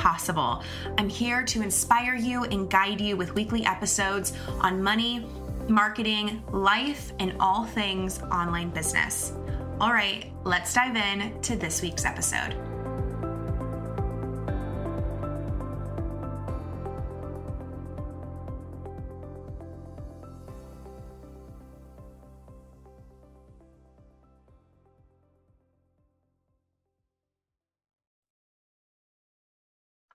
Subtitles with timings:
[0.00, 0.62] possible.
[0.96, 5.26] I'm here to inspire you and guide you with weekly episodes on money,
[5.68, 9.34] marketing, life, and all things online business.
[9.78, 12.69] All right, let's dive in to this week's episode.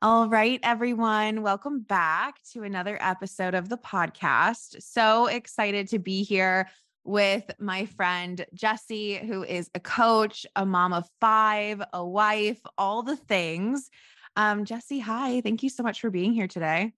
[0.05, 1.41] All right, everyone.
[1.41, 4.80] Welcome back to another episode of the podcast.
[4.84, 6.70] So excited to be here
[7.03, 13.02] with my friend Jessie, who is a coach, a mom of five, a wife, all
[13.02, 13.89] the things.
[14.36, 15.42] Um, Jessie, hi.
[15.42, 16.94] Thank you so much for being here today.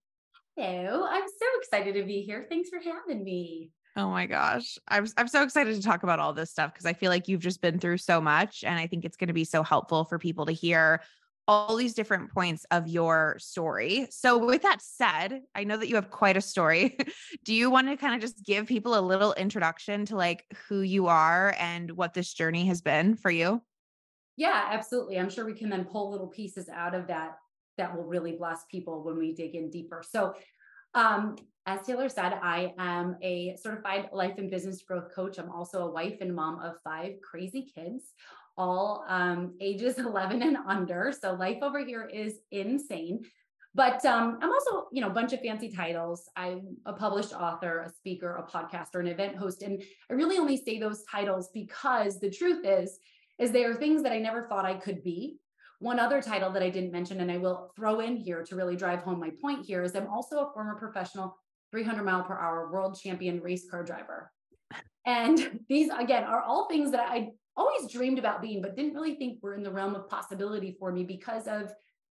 [0.58, 1.08] Hello.
[1.09, 2.45] I'm so excited to be here.
[2.50, 3.72] Thanks for having me.
[3.95, 4.78] Oh my gosh.
[4.85, 7.39] I'm I'm so excited to talk about all this stuff because I feel like you've
[7.39, 10.19] just been through so much and I think it's going to be so helpful for
[10.19, 11.02] people to hear
[11.48, 14.08] all these different points of your story.
[14.09, 16.98] So, with that said, I know that you have quite a story.
[17.45, 20.81] Do you want to kind of just give people a little introduction to like who
[20.81, 23.62] you are and what this journey has been for you?
[24.36, 25.20] Yeah, absolutely.
[25.20, 27.38] I'm sure we can then pull little pieces out of that
[27.78, 30.03] that will really bless people when we dig in deeper.
[30.08, 30.34] So,
[30.94, 35.38] um, as Taylor said, I am a certified life and business growth coach.
[35.38, 38.14] I'm also a wife and mom of five crazy kids,
[38.58, 41.13] all um, ages 11 and under.
[41.19, 43.22] So life over here is insane.
[43.75, 46.30] But um, I'm also, you know, a bunch of fancy titles.
[46.36, 49.61] I'm a published author, a speaker, a podcaster, an event host.
[49.61, 52.97] And I really only say those titles because the truth is,
[53.38, 55.38] is they are things that I never thought I could be.
[55.78, 58.75] One other title that I didn't mention, and I will throw in here to really
[58.75, 61.38] drive home my point here, is I'm also a former professional
[61.69, 64.31] 300 mile per hour world champion race car driver.
[65.06, 69.16] And these, again, are all things that I always dreamed about being, but didn't really
[69.16, 71.72] think were in the realm of possibility for me because of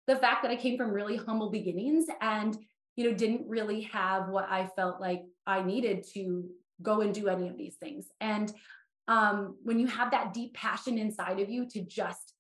[0.08, 2.58] the fact that I came from really humble beginnings and,
[2.96, 6.50] you know, didn't really have what I felt like I needed to
[6.82, 8.08] go and do any of these things.
[8.20, 8.52] And
[9.08, 12.34] um, when you have that deep passion inside of you to just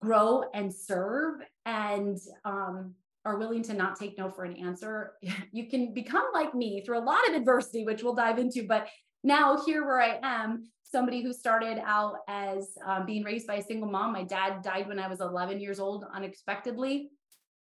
[0.00, 5.12] grow and serve and um, are willing to not take no for an answer,
[5.52, 8.66] you can become like me through a lot of adversity, which we'll dive into.
[8.66, 8.88] But
[9.24, 13.62] now, here where I am, somebody who started out as um, being raised by a
[13.62, 14.12] single mom.
[14.12, 17.10] My dad died when I was 11 years old unexpectedly.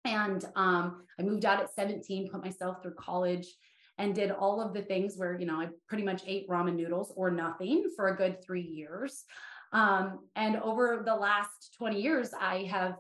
[0.03, 3.47] And um, I moved out at 17, put myself through college
[3.99, 7.13] and did all of the things where, you know, I pretty much ate ramen noodles
[7.15, 9.25] or nothing for a good three years.
[9.73, 12.95] Um, and over the last 20 years, I have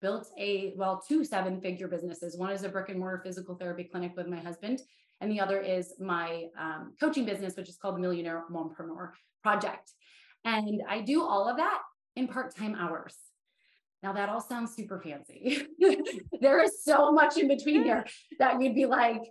[0.00, 2.38] built a, well, two seven figure businesses.
[2.38, 4.80] One is a brick and mortar physical therapy clinic with my husband.
[5.20, 9.10] And the other is my um, coaching business, which is called Millionaire Mompreneur,
[9.44, 9.92] project.
[10.44, 11.80] And I do all of that
[12.16, 13.14] in part time hours.
[14.02, 15.66] Now, that all sounds super fancy.
[16.40, 18.04] there is so much in between here
[18.38, 19.22] that you'd be like,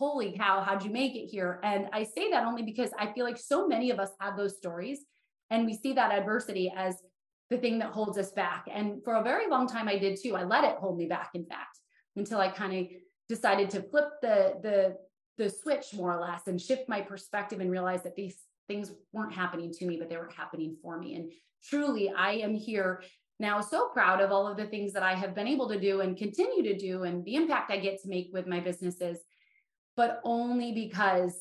[0.00, 1.60] holy cow, how'd you make it here?
[1.62, 4.56] And I say that only because I feel like so many of us have those
[4.56, 5.00] stories
[5.50, 6.96] and we see that adversity as
[7.50, 8.66] the thing that holds us back.
[8.72, 10.34] And for a very long time, I did too.
[10.34, 11.78] I let it hold me back, in fact,
[12.16, 12.86] until I kind of
[13.28, 14.96] decided to flip the, the,
[15.38, 18.36] the switch more or less and shift my perspective and realize that these
[18.68, 21.14] things weren't happening to me, but they were happening for me.
[21.14, 21.30] And
[21.64, 23.02] truly, I am here
[23.38, 26.00] now so proud of all of the things that I have been able to do
[26.00, 29.18] and continue to do and the impact I get to make with my businesses,
[29.96, 31.34] but only because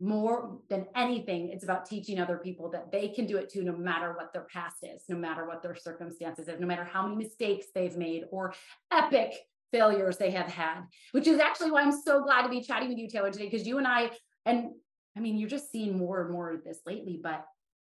[0.00, 3.72] more than anything, it's about teaching other people that they can do it too, no
[3.72, 7.14] matter what their past is, no matter what their circumstances is, no matter how many
[7.14, 8.52] mistakes they've made or
[8.90, 9.34] epic
[9.70, 10.80] failures they have had,
[11.12, 13.66] which is actually why I'm so glad to be chatting with you, Taylor, today, because
[13.66, 14.10] you and I,
[14.44, 14.72] and
[15.16, 17.44] I mean, you're just seeing more and more of this lately, but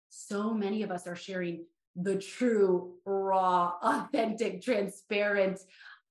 [0.10, 5.60] so many of us are sharing the true, raw, authentic, transparent,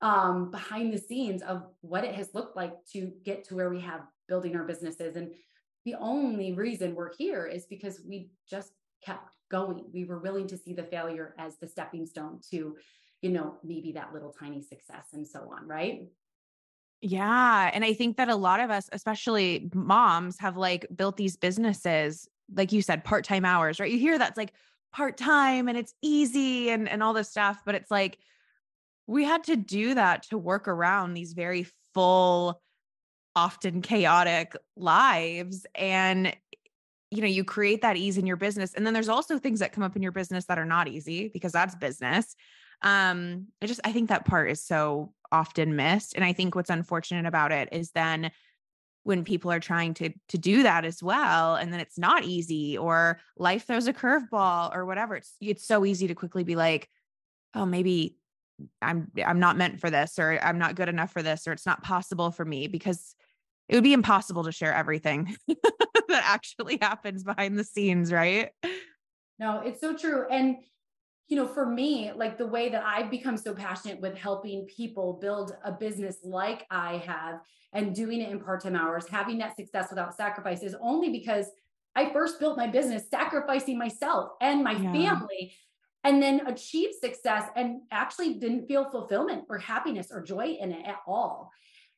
[0.01, 3.81] um, behind the scenes of what it has looked like to get to where we
[3.81, 5.17] have building our businesses.
[5.17, 5.33] And
[5.85, 8.73] the only reason we're here is because we just
[9.05, 9.85] kept going.
[9.93, 12.77] We were willing to see the failure as the stepping stone to,
[13.23, 16.03] you know, maybe that little tiny success and so on, right?
[17.01, 17.71] Yeah.
[17.73, 22.29] And I think that a lot of us, especially moms, have like built these businesses,
[22.55, 23.91] like you said, part time hours, right?
[23.91, 24.53] You hear that's like
[24.93, 27.61] part time and it's easy and, and all this stuff.
[27.65, 28.19] But it's like
[29.07, 32.61] we had to do that to work around these very full
[33.35, 36.35] often chaotic lives and
[37.11, 39.73] you know you create that ease in your business and then there's also things that
[39.73, 42.35] come up in your business that are not easy because that's business
[42.83, 46.71] um i just i think that part is so often missed and i think what's
[46.71, 48.31] unfortunate about it is then
[49.05, 52.77] when people are trying to to do that as well and then it's not easy
[52.77, 56.89] or life throws a curveball or whatever it's it's so easy to quickly be like
[57.55, 58.17] oh maybe
[58.83, 61.67] i'm i'm not meant for this or i'm not good enough for this or it's
[61.67, 63.15] not possible for me because
[63.69, 68.51] it would be impossible to share everything that actually happens behind the scenes right?
[69.39, 70.57] No it's so true and
[71.29, 75.19] you know, for me, like the way that I've become so passionate with helping people
[75.21, 77.41] build a business like I have
[77.75, 81.47] and doing it in part time hours, having that success without sacrifice is only because
[81.95, 84.93] I first built my business sacrificing myself and my yeah.
[84.93, 85.55] family
[86.05, 90.87] and then achieved success and actually didn't feel fulfillment or happiness or joy in it
[90.87, 91.51] at all.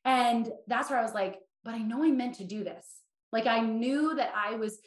[0.05, 2.85] And that's where I was like, but I know I meant to do this.
[3.31, 4.79] Like I knew that I was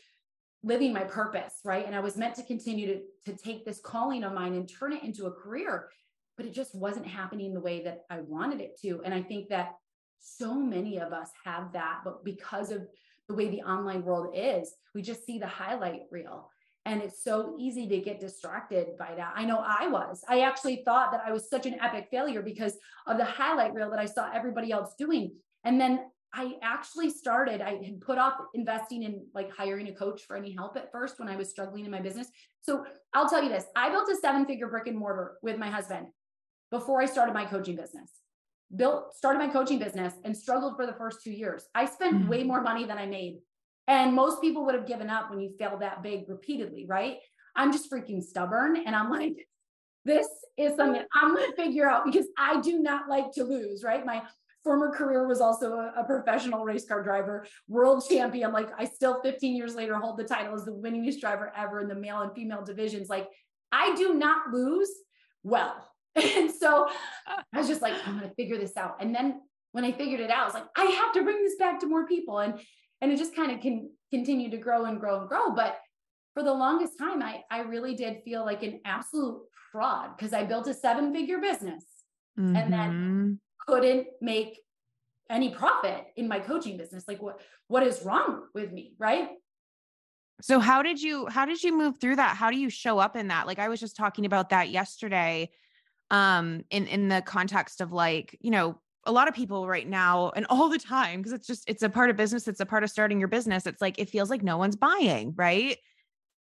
[0.63, 1.85] living my purpose, right?
[1.85, 3.01] And I was meant to continue to,
[3.31, 5.89] to take this calling of mine and turn it into a career,
[6.37, 9.01] but it just wasn't happening the way that I wanted it to.
[9.03, 9.75] And I think that
[10.19, 12.87] so many of us have that, but because of
[13.27, 16.49] the way the online world is, we just see the highlight reel.
[16.85, 19.33] And it's so easy to get distracted by that.
[19.35, 20.21] I know I was.
[20.27, 22.73] I actually thought that I was such an epic failure because
[23.07, 25.33] of the highlight reel that I saw everybody else doing.
[25.63, 25.99] And then
[26.33, 30.51] I actually started, I had put off investing in like hiring a coach for any
[30.51, 32.27] help at first when I was struggling in my business.
[32.61, 35.69] So I'll tell you this I built a seven figure brick and mortar with my
[35.69, 36.07] husband
[36.71, 38.09] before I started my coaching business.
[38.75, 41.65] Built, started my coaching business and struggled for the first two years.
[41.75, 42.29] I spent mm-hmm.
[42.29, 43.37] way more money than I made.
[43.87, 47.17] And most people would have given up when you fail that big repeatedly, right?
[47.55, 48.77] I'm just freaking stubborn.
[48.77, 49.47] And I'm like,
[50.05, 50.27] this
[50.57, 54.05] is something I'm going to figure out because I do not like to lose, right?
[54.05, 54.23] My
[54.63, 58.51] former career was also a, a, professional race car driver, world champion.
[58.51, 61.87] Like I still 15 years later hold the title as the winningest driver ever in
[61.87, 63.09] the male and female divisions.
[63.09, 63.27] Like
[63.71, 64.89] I do not lose
[65.43, 65.89] well.
[66.15, 66.87] And so
[67.27, 68.97] I was just like, I'm going to figure this out.
[68.99, 71.55] And then when I figured it out, I was like, I have to bring this
[71.55, 72.37] back to more people.
[72.37, 72.59] And,
[73.01, 75.55] and it just kind of can continue to grow and grow and grow.
[75.55, 75.79] But
[76.35, 80.43] for the longest time, I, I really did feel like an absolute fraud because I
[80.43, 81.83] built a seven figure business
[82.37, 82.55] mm-hmm.
[82.55, 83.33] and then mm-hmm
[83.65, 84.59] couldn't make
[85.29, 87.05] any profit in my coaching business.
[87.07, 89.29] Like what what is wrong with me right?
[90.41, 92.35] So how did you how did you move through that?
[92.35, 93.47] How do you show up in that?
[93.47, 95.49] Like i was just talking about that yesterday
[96.11, 100.31] um in in the context of like you know a lot of people right now
[100.35, 102.83] and all the time because it's just it's a part of business it's a part
[102.83, 103.65] of starting your business.
[103.65, 105.77] It's like it feels like no one's buying right?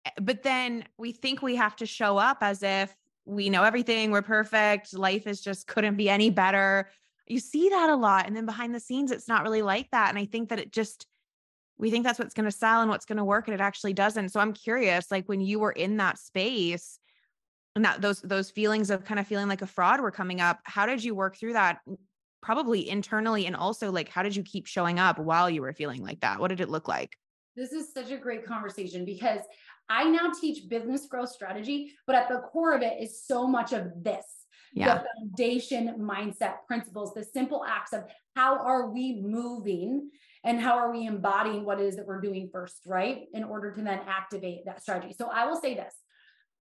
[0.05, 2.95] Eh, but then we think we have to show up as if
[3.25, 6.89] we know everything we're perfect life is just couldn't be any better
[7.29, 8.27] you see that a lot.
[8.27, 10.09] And then behind the scenes, it's not really like that.
[10.09, 11.05] And I think that it just,
[11.77, 13.93] we think that's what's going to sell and what's going to work and it actually
[13.93, 14.29] doesn't.
[14.29, 16.99] So I'm curious, like when you were in that space
[17.75, 20.59] and that those, those feelings of kind of feeling like a fraud were coming up,
[20.63, 21.79] how did you work through that?
[22.41, 23.45] Probably internally.
[23.45, 26.39] And also like, how did you keep showing up while you were feeling like that?
[26.39, 27.15] What did it look like?
[27.55, 29.41] This is such a great conversation because
[29.87, 33.73] I now teach business growth strategy, but at the core of it is so much
[33.73, 34.38] of this
[34.73, 34.99] yeah.
[34.99, 38.03] the foundation mindset principles, the simple acts of
[38.35, 40.09] how are we moving
[40.43, 43.23] and how are we embodying what it is that we're doing first, right?
[43.33, 45.13] In order to then activate that strategy.
[45.17, 45.93] So I will say this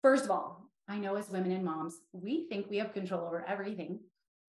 [0.01, 3.43] first of all, I know as women and moms, we think we have control over
[3.47, 3.99] everything,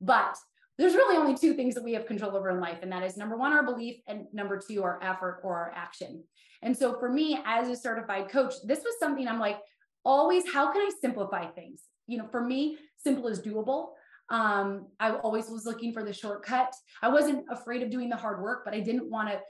[0.00, 0.37] but
[0.76, 2.78] there's really only two things that we have control over in life.
[2.83, 6.25] And that is number one, our belief, and number two, our effort or our action.
[6.62, 9.59] And so for me, as a certified coach, this was something I'm like,
[10.05, 11.83] always, how can I simplify things?
[12.06, 13.88] You know, for me, simple is doable.
[14.30, 16.75] Um, I always was looking for the shortcut.
[17.02, 19.40] I wasn't afraid of doing the hard work, but I didn't want to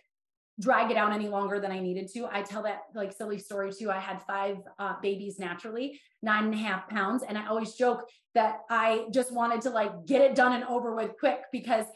[0.61, 2.28] drag it out any longer than I needed to.
[2.30, 3.90] I tell that like silly story too.
[3.90, 7.25] I had five uh, babies naturally, nine and a half pounds.
[7.26, 10.94] And I always joke that I just wanted to like get it done and over
[10.94, 11.87] with quick because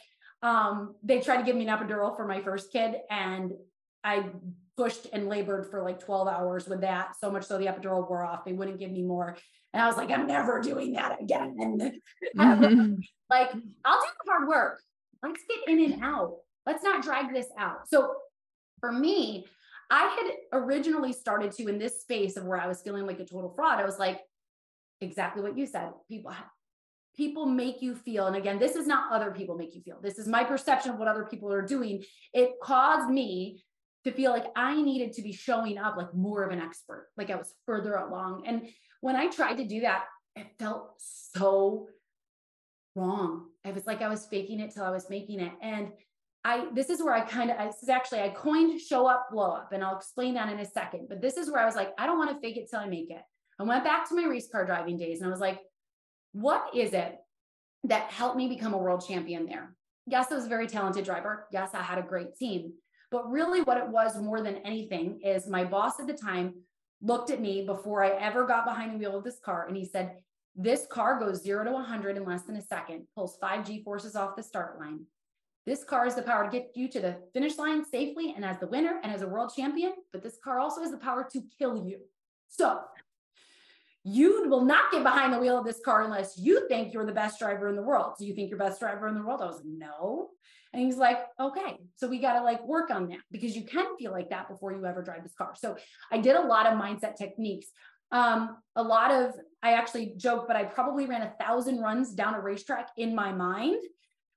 [0.43, 3.53] um, they tried to give me an epidural for my first kid and
[4.05, 4.27] I
[4.79, 8.25] pushed and labored for like 12 hours with that, so much so the epidural wore
[8.25, 8.45] off.
[8.45, 9.37] They wouldn't give me more.
[9.75, 11.57] And I was like, I'm never doing that again.
[12.37, 12.95] Mm-hmm.
[13.31, 13.51] like,
[13.85, 14.81] I'll do the hard work.
[15.23, 16.37] Let's get in and out.
[16.65, 17.89] Let's not drag this out.
[17.89, 18.15] So
[18.79, 19.47] for me,
[19.91, 23.25] I had originally started to in this space of where I was feeling like a
[23.25, 23.81] total fraud.
[23.81, 24.21] I was like,
[25.01, 25.91] exactly what you said.
[26.09, 26.33] People
[27.17, 30.19] people make you feel and again this is not other people make you feel this
[30.19, 32.01] is my perception of what other people are doing
[32.33, 33.61] it caused me
[34.05, 37.31] to feel like I needed to be showing up like more of an expert, like
[37.31, 38.45] I was further along.
[38.47, 38.69] And
[39.01, 40.05] when I tried to do that,
[40.37, 41.89] it felt so
[42.95, 43.47] wrong.
[43.65, 45.53] It was like I was faking it till I was making it.
[45.63, 45.89] And
[46.45, 49.51] I this is where I kind of this is actually I coined show up blow
[49.51, 51.07] up and I'll explain that in a second.
[51.09, 52.87] But this is where I was like, I don't want to fake it till I
[52.87, 53.23] make it.
[53.59, 55.61] I went back to my race car driving days and I was like,
[56.33, 57.17] what is it
[57.85, 59.75] that helped me become a world champion there?
[60.07, 61.47] Yes, I was a very talented driver.
[61.53, 62.73] Yes, I had a great team.
[63.11, 66.55] But really, what it was more than anything is my boss at the time
[67.01, 69.85] looked at me before I ever got behind the wheel of this car and he
[69.85, 70.17] said,
[70.55, 74.17] This car goes zero to 100 in less than a second, pulls five G forces
[74.17, 75.07] off the start line.
[75.67, 78.59] This car has the power to get you to the finish line safely and as
[78.59, 81.43] the winner and as a world champion, but this car also has the power to
[81.59, 82.01] kill you.
[82.49, 82.81] So
[84.05, 87.13] you will not get behind the wheel of this car unless you think you're the
[87.13, 88.15] best driver in the world.
[88.19, 89.43] Do you think you're the best driver in the world?
[89.43, 90.31] I was like, no.
[90.73, 93.97] And he's like, okay, so we got to like work on that because you can
[93.97, 95.55] feel like that before you ever drive this car.
[95.57, 95.77] So
[96.13, 97.69] I did a lot of mindset techniques.
[98.13, 99.33] Um, a lot of,
[99.63, 103.33] I actually joke, but I probably ran a thousand runs down a racetrack in my
[103.33, 103.83] mind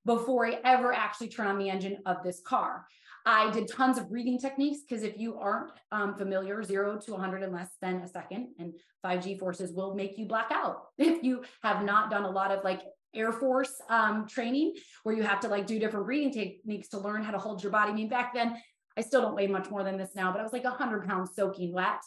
[0.05, 2.85] before I ever actually turn on the engine of this car.
[3.25, 7.43] I did tons of breathing techniques because if you aren't um, familiar, zero to 100
[7.43, 8.73] in less than a second, and
[9.05, 10.88] 5G forces will make you black out.
[10.97, 12.81] If you have not done a lot of like
[13.13, 17.24] Air Force um, training where you have to like do different breathing techniques to learn
[17.24, 17.91] how to hold your body.
[17.91, 18.58] I mean, back then,
[18.98, 21.32] I still don't weigh much more than this now, but I was like 100 pounds
[21.36, 22.01] soaking wet,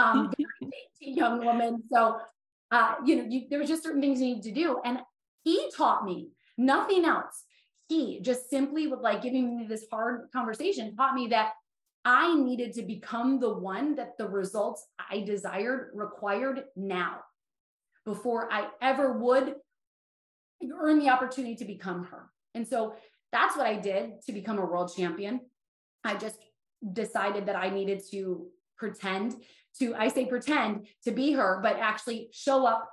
[0.00, 0.32] um,
[1.00, 1.82] young woman.
[1.92, 2.18] So,
[2.70, 4.80] uh, you know, you, there was just certain things you need to do.
[4.84, 5.00] And
[5.44, 7.44] he taught me nothing else.
[7.88, 11.52] He just simply with like giving me this hard conversation taught me that
[12.04, 17.20] I needed to become the one that the results I desired required now
[18.04, 19.54] before I ever would
[20.80, 22.30] earn the opportunity to become her.
[22.54, 22.94] And so
[23.32, 25.40] that's what I did to become a world champion.
[26.04, 26.38] I just
[26.92, 28.46] decided that I needed to
[28.76, 29.36] pretend
[29.78, 32.88] to, I say pretend to be her, but actually show up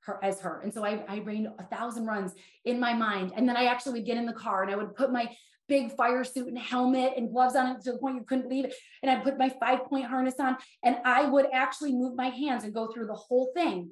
[0.00, 0.60] her as her.
[0.62, 2.32] And so I, I ran a thousand runs
[2.64, 3.32] in my mind.
[3.36, 5.34] And then I actually would get in the car and I would put my
[5.66, 8.66] big fire suit and helmet and gloves on it to the point you couldn't believe
[8.66, 8.74] it.
[9.02, 12.64] And I put my five point harness on and I would actually move my hands
[12.64, 13.90] and go through the whole thing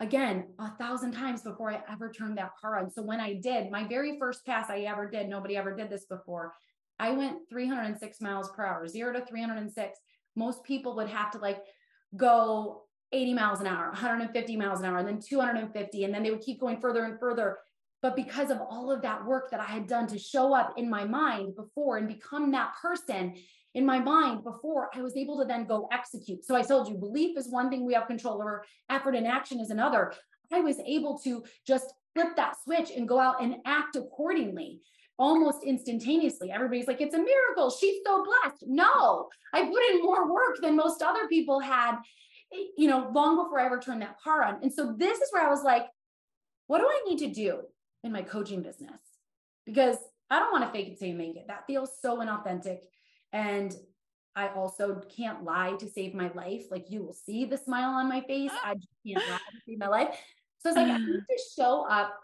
[0.00, 2.90] again a thousand times before I ever turned that car on.
[2.90, 6.04] So when I did my very first pass I ever did, nobody ever did this
[6.04, 6.54] before.
[6.98, 9.98] I went 306 miles per hour, zero to 306.
[10.34, 11.62] Most people would have to like
[12.16, 16.04] go 80 miles an hour, 150 miles an hour, and then 250.
[16.04, 17.58] And then they would keep going further and further.
[18.02, 20.88] But because of all of that work that I had done to show up in
[20.88, 23.34] my mind before and become that person
[23.76, 26.46] in my mind before, I was able to then go execute.
[26.46, 29.60] So I told you, belief is one thing we have control over, effort and action
[29.60, 30.14] is another.
[30.50, 34.80] I was able to just flip that switch and go out and act accordingly
[35.18, 36.50] almost instantaneously.
[36.50, 37.70] Everybody's like, it's a miracle.
[37.70, 38.64] She's so blessed.
[38.66, 41.96] No, I put in more work than most other people had
[42.54, 44.62] eh, you know, long before I ever turned that car on.
[44.62, 45.84] And so this is where I was like,
[46.66, 47.60] what do I need to do
[48.02, 49.00] in my coaching business?
[49.66, 49.98] Because
[50.30, 51.44] I don't want to fake it till you make it.
[51.48, 52.78] That feels so inauthentic.
[53.32, 53.74] And
[54.34, 56.64] I also can't lie to save my life.
[56.70, 58.52] Like you will see the smile on my face.
[58.64, 60.08] I just can't lie to save my life.
[60.58, 61.14] So I was like, I need mm-hmm.
[61.14, 62.14] to show up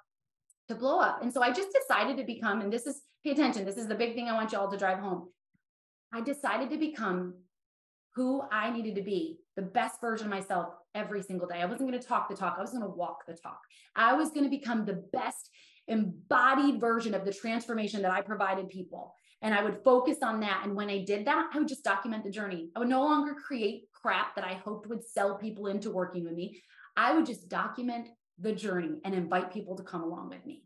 [0.69, 1.23] to blow up.
[1.23, 3.95] And so I just decided to become, and this is pay attention, this is the
[3.95, 5.29] big thing I want you all to drive home.
[6.13, 7.35] I decided to become
[8.15, 11.63] who I needed to be, the best version of myself every single day.
[11.63, 13.61] I wasn't going to talk the talk, I was going to walk the talk.
[13.97, 15.49] I was going to become the best
[15.89, 19.15] embodied version of the transformation that I provided people.
[19.43, 20.63] And I would focus on that.
[20.65, 22.71] And when I did that, I would just document the journey.
[22.75, 26.35] I would no longer create crap that I hoped would sell people into working with
[26.35, 26.63] me.
[26.97, 28.09] I would just document
[28.39, 30.65] the journey and invite people to come along with me.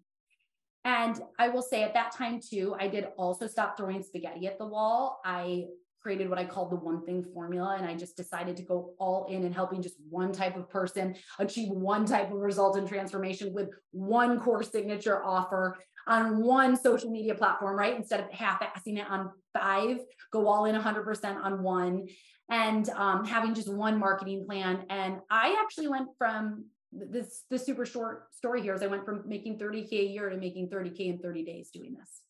[0.85, 4.59] And I will say at that time too, I did also stop throwing spaghetti at
[4.59, 5.21] the wall.
[5.25, 5.65] I
[6.01, 7.75] created what I called the one thing formula.
[7.77, 11.17] And I just decided to go all in and helping just one type of person
[11.41, 17.11] achieve one type of result and transformation with one core signature offer on one social
[17.11, 17.97] media platform, right?
[17.97, 19.99] Instead of half assing it on five,
[20.33, 22.07] go all in 100% on one
[22.49, 24.85] and um, having just one marketing plan.
[24.89, 29.25] And I actually went from this, the super short story here is I went from
[29.27, 32.23] making 30K a year to making 30K in 30 days doing this.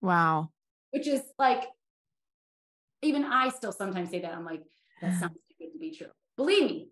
[0.00, 0.50] Wow.
[0.90, 1.64] Which is like
[3.02, 4.32] even I still sometimes say that.
[4.32, 4.62] I'm like,
[5.00, 6.08] that sounds too good to be true.
[6.36, 6.88] Believe me,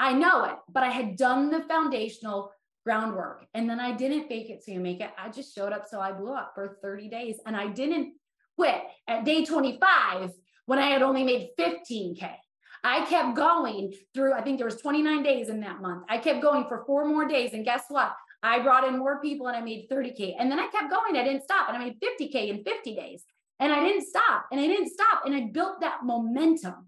[0.00, 2.52] I know it, but I had done the foundational
[2.88, 5.10] groundwork and then I didn't fake it so you make it.
[5.22, 8.14] I just showed up so I blew up for 30 days and I didn't
[8.56, 10.30] quit at day 25
[10.64, 12.34] when I had only made 15K.
[12.82, 16.04] I kept going through, I think there was 29 days in that month.
[16.08, 17.52] I kept going for four more days.
[17.52, 18.14] And guess what?
[18.42, 20.36] I brought in more people and I made 30K.
[20.38, 21.14] And then I kept going.
[21.14, 23.22] I didn't stop and I made 50K in 50 days.
[23.60, 26.86] And I didn't stop and I didn't stop and I built that momentum.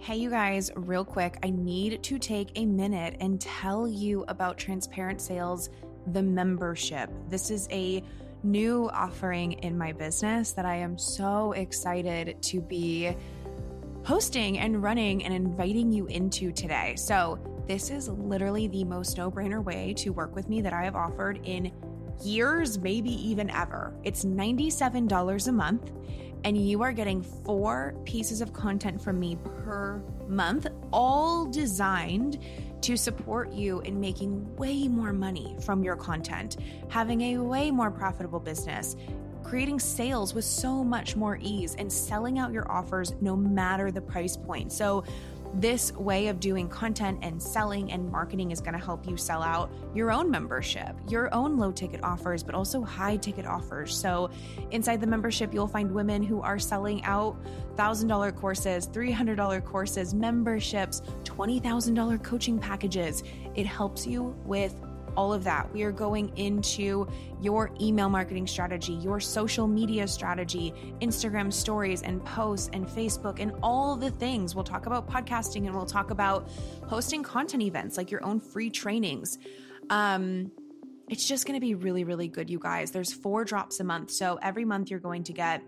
[0.00, 4.56] Hey, you guys, real quick, I need to take a minute and tell you about
[4.56, 5.68] Transparent Sales
[6.12, 7.10] the membership.
[7.28, 8.02] This is a
[8.42, 13.14] new offering in my business that I am so excited to be
[14.04, 16.94] hosting and running and inviting you into today.
[16.96, 20.84] So, this is literally the most no brainer way to work with me that I
[20.84, 21.70] have offered in
[22.24, 23.94] years, maybe even ever.
[24.04, 25.92] It's $97 a month,
[26.44, 32.38] and you are getting four pieces of content from me per month, all designed
[32.82, 36.56] to support you in making way more money from your content,
[36.88, 38.96] having a way more profitable business,
[39.42, 44.00] creating sales with so much more ease, and selling out your offers no matter the
[44.00, 44.72] price point.
[44.72, 45.04] So,
[45.54, 49.42] this way of doing content and selling and marketing is going to help you sell
[49.42, 53.96] out your own membership, your own low ticket offers, but also high ticket offers.
[53.96, 54.30] So,
[54.70, 57.36] inside the membership, you'll find women who are selling out
[57.76, 63.22] $1,000 courses, $300 courses, memberships, $20,000 coaching packages.
[63.54, 64.74] It helps you with
[65.18, 65.68] all of that.
[65.74, 67.08] We are going into
[67.42, 73.52] your email marketing strategy, your social media strategy, Instagram stories and posts and Facebook and
[73.60, 74.54] all the things.
[74.54, 76.48] We'll talk about podcasting and we'll talk about
[76.86, 79.38] hosting content events like your own free trainings.
[79.90, 80.52] Um,
[81.08, 82.92] it's just going to be really, really good, you guys.
[82.92, 84.12] There's four drops a month.
[84.12, 85.64] So every month you're going to get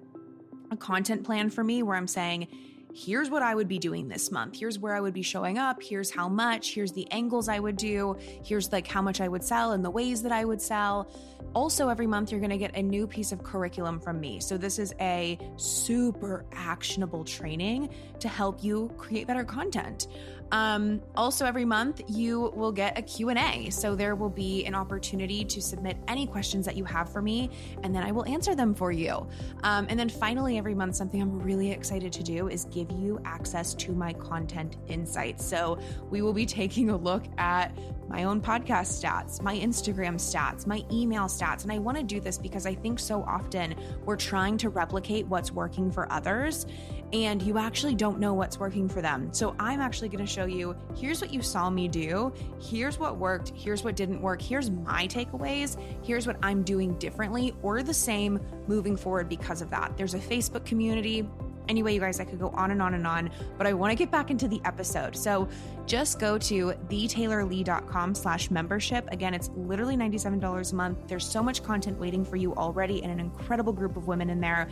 [0.71, 2.47] a content plan for me where I'm saying,
[2.95, 4.59] here's what I would be doing this month.
[4.59, 5.83] Here's where I would be showing up.
[5.83, 6.75] Here's how much.
[6.75, 8.17] Here's the angles I would do.
[8.45, 11.11] Here's like how much I would sell and the ways that I would sell.
[11.55, 14.41] Also, every month you're going to get a new piece of curriculum from me.
[14.41, 20.07] So this is a super actionable training to help you create better content.
[20.53, 23.71] Um, also, every month you will get a Q&A.
[23.71, 27.51] So there will be an opportunity to submit any questions that you have for me,
[27.83, 29.27] and then I will answer them for you.
[29.63, 33.21] Um, and then finally, every month, something I'm really excited to do is give you
[33.25, 35.45] access to my content insights.
[35.45, 35.79] So
[36.11, 37.77] we will be taking a look at
[38.09, 41.63] my own podcast stats, my Instagram stats, my email stats.
[41.63, 45.27] And I want to do this because I think so often we're trying to replicate
[45.29, 46.67] what's working for others
[47.13, 49.33] and you actually don't know what's working for them.
[49.33, 53.17] So I'm actually going to show you here's what you saw me do, here's what
[53.17, 57.95] worked, here's what didn't work, here's my takeaways, here's what I'm doing differently or the
[57.95, 59.97] same moving forward because of that.
[59.97, 61.29] There's a Facebook community.
[61.69, 63.97] Anyway, you guys, I could go on and on and on, but I want to
[63.97, 65.15] get back into the episode.
[65.15, 65.49] So
[65.87, 69.07] just go to thetaylorlee.com slash membership.
[69.13, 71.07] Again, it's literally $97 a month.
[71.07, 74.41] There's so much content waiting for you already and an incredible group of women in
[74.41, 74.69] there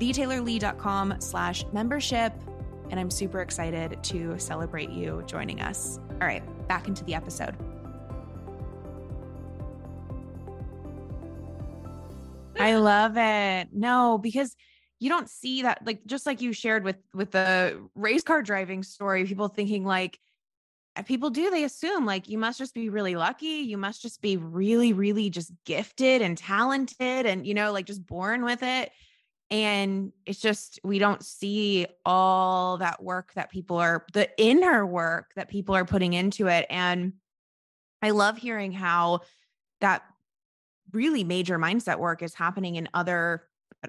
[0.00, 2.32] thetaylorlee.com slash membership.
[2.90, 6.00] And I'm super excited to celebrate you joining us.
[6.20, 7.56] All right, back into the episode.
[12.58, 13.68] I love it.
[13.72, 14.54] No, because
[14.98, 18.82] you don't see that like just like you shared with with the race car driving
[18.82, 20.18] story, people thinking like
[20.96, 24.20] uh, people do they assume like you must just be really lucky you must just
[24.20, 28.90] be really really just gifted and talented and you know like just born with it
[29.50, 35.32] and it's just we don't see all that work that people are the inner work
[35.34, 37.12] that people are putting into it and
[38.02, 39.20] i love hearing how
[39.80, 40.02] that
[40.92, 43.44] really major mindset work is happening in other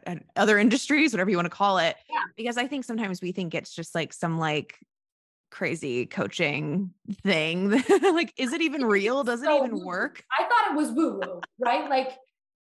[0.08, 2.24] uh, other industries whatever you want to call it yeah.
[2.36, 4.80] because i think sometimes we think it's just like some like
[5.52, 6.92] crazy coaching
[7.24, 7.70] thing
[8.14, 9.24] like is it even real?
[9.24, 10.24] Does it so even work?
[10.32, 11.90] I thought it was woo woo right?
[11.90, 12.14] Like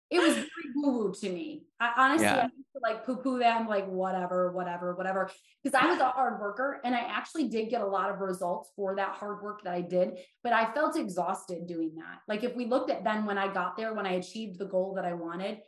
[0.10, 1.64] it was very woo woo to me.
[1.80, 2.38] I honestly yeah.
[2.38, 5.30] I used to like poo poo them, like whatever, whatever, whatever.
[5.64, 8.72] Because I was a hard worker and I actually did get a lot of results
[8.76, 12.20] for that hard work that I did, but I felt exhausted doing that.
[12.28, 14.96] Like if we looked at then when I got there, when I achieved the goal
[14.96, 15.60] that I wanted,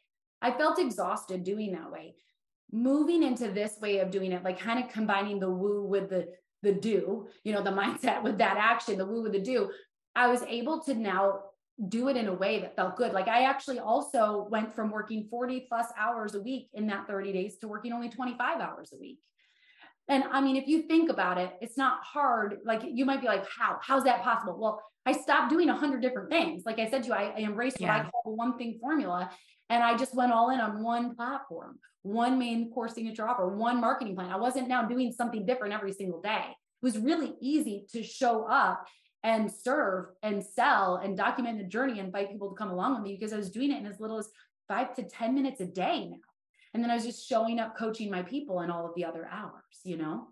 [0.41, 2.15] I felt exhausted doing that way.
[2.71, 6.30] Moving into this way of doing it, like kind of combining the woo with the
[6.63, 9.69] the do, you know, the mindset with that action, the woo with the do,
[10.15, 11.39] I was able to now
[11.88, 13.13] do it in a way that felt good.
[13.13, 17.34] Like I actually also went from working 40 plus hours a week in that 30
[17.34, 19.20] days to working only 25 hours a week.
[20.08, 22.58] And I mean, if you think about it, it's not hard.
[22.65, 23.80] Like you might be like, how?
[23.82, 24.58] How's that possible?
[24.60, 26.63] Well, I stopped doing a hundred different things.
[26.65, 27.98] Like I said to you, I, I embraced yeah.
[27.98, 29.32] what I call the one thing formula.
[29.70, 33.80] And I just went all in on one platform, one main course signature offer, one
[33.80, 34.30] marketing plan.
[34.30, 36.44] I wasn't now doing something different every single day.
[36.50, 38.86] It was really easy to show up
[39.24, 43.04] and serve and sell and document the journey and invite people to come along with
[43.04, 44.30] me because I was doing it in as little as
[44.68, 46.18] five to 10 minutes a day now.
[46.74, 49.28] And then I was just showing up, coaching my people in all of the other
[49.30, 50.30] hours, you know?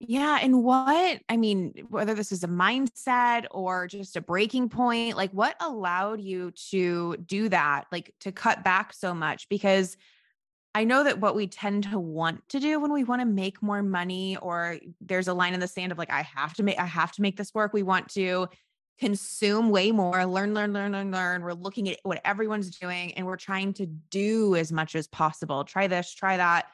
[0.00, 0.38] Yeah.
[0.42, 5.30] And what, I mean, whether this is a mindset or just a breaking point, like
[5.30, 9.48] what allowed you to do that, like to cut back so much?
[9.48, 9.96] Because
[10.74, 13.62] I know that what we tend to want to do when we want to make
[13.62, 16.78] more money or there's a line in the sand of like I have to make
[16.78, 17.72] I have to make this work.
[17.72, 18.48] We want to
[18.98, 21.42] consume way more, learn, learn, learn, learn, learn.
[21.42, 25.64] We're looking at what everyone's doing and we're trying to do as much as possible.
[25.64, 26.66] Try this, try that.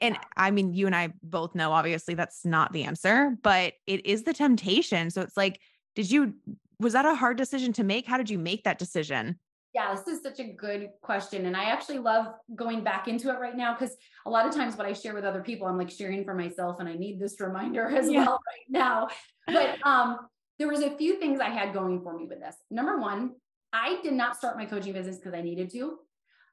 [0.00, 4.06] And I mean, you and I both know obviously that's not the answer, but it
[4.06, 5.10] is the temptation.
[5.10, 5.60] So it's like,
[5.94, 6.34] did you,
[6.80, 8.06] was that a hard decision to make?
[8.06, 9.38] How did you make that decision?
[9.74, 11.46] Yeah, this is such a good question.
[11.46, 14.76] And I actually love going back into it right now because a lot of times
[14.76, 17.40] what I share with other people, I'm like sharing for myself and I need this
[17.40, 18.20] reminder as yeah.
[18.20, 19.08] well right now.
[19.46, 20.18] But um,
[20.58, 22.54] there was a few things I had going for me with this.
[22.70, 23.32] Number one,
[23.72, 25.98] I did not start my coaching business because I needed to.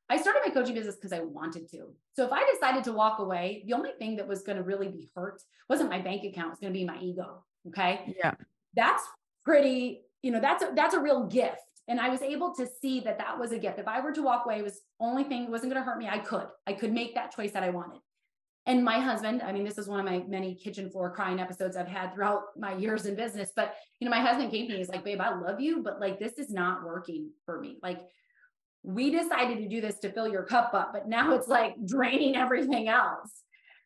[0.10, 1.94] I started my coaching business because I wanted to.
[2.14, 4.88] So if I decided to walk away, the only thing that was going to really
[4.88, 7.46] be hurt wasn't my bank account, it was going to be my ego.
[7.68, 8.16] Okay.
[8.18, 8.34] Yeah.
[8.76, 9.04] That's
[9.46, 11.62] pretty, you know, that's a, that's a real gift.
[11.92, 13.78] And I was able to see that that was a gift.
[13.78, 16.08] If I were to walk away, it was only thing wasn't going to hurt me.
[16.08, 18.00] I could, I could make that choice that I wanted.
[18.66, 21.76] And my husband, I mean, this is one of my many kitchen floor crying episodes
[21.76, 23.52] I've had throughout my years in business.
[23.54, 26.00] But, you know, my husband came to me, he's like, babe, I love you, but
[26.00, 27.78] like, this is not working for me.
[27.84, 28.00] Like,
[28.84, 32.38] we decided to do this to fill your cup up, but now it's like draining
[32.38, 33.32] everything else.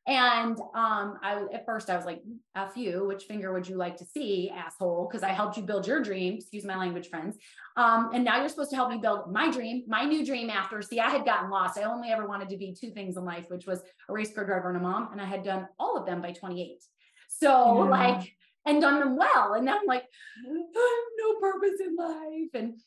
[0.07, 2.21] And um, I at first I was like,
[2.55, 5.87] "F you, which finger would you like to see, asshole?" Because I helped you build
[5.87, 6.35] your dream.
[6.35, 7.37] Excuse my language, friends.
[7.75, 10.51] Um, and now you're supposed to help me build my dream, my new dream.
[10.51, 11.79] After see, I had gotten lost.
[11.79, 14.45] I only ever wanted to be two things in life, which was a race car
[14.45, 16.83] driver and a mom, and I had done all of them by 28.
[17.27, 17.89] So yeah.
[17.89, 18.31] like,
[18.65, 19.53] and done them well.
[19.53, 20.05] And now I'm like,
[20.43, 22.49] no purpose in life.
[22.53, 22.79] And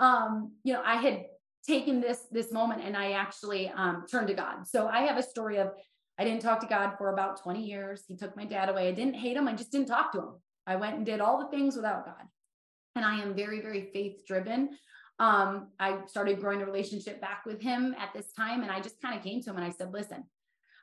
[0.00, 1.26] um, you know, I had
[1.66, 4.66] taken this this moment and I actually um, turned to God.
[4.66, 5.70] So I have a story of
[6.18, 8.04] I didn't talk to God for about 20 years.
[8.08, 8.88] He took my dad away.
[8.88, 9.48] I didn't hate him.
[9.48, 10.34] I just didn't talk to him.
[10.66, 12.24] I went and did all the things without God.
[12.94, 14.70] And I am very, very faith driven.
[15.18, 18.62] Um, I started growing a relationship back with him at this time.
[18.62, 20.24] And I just kind of came to him and I said, listen,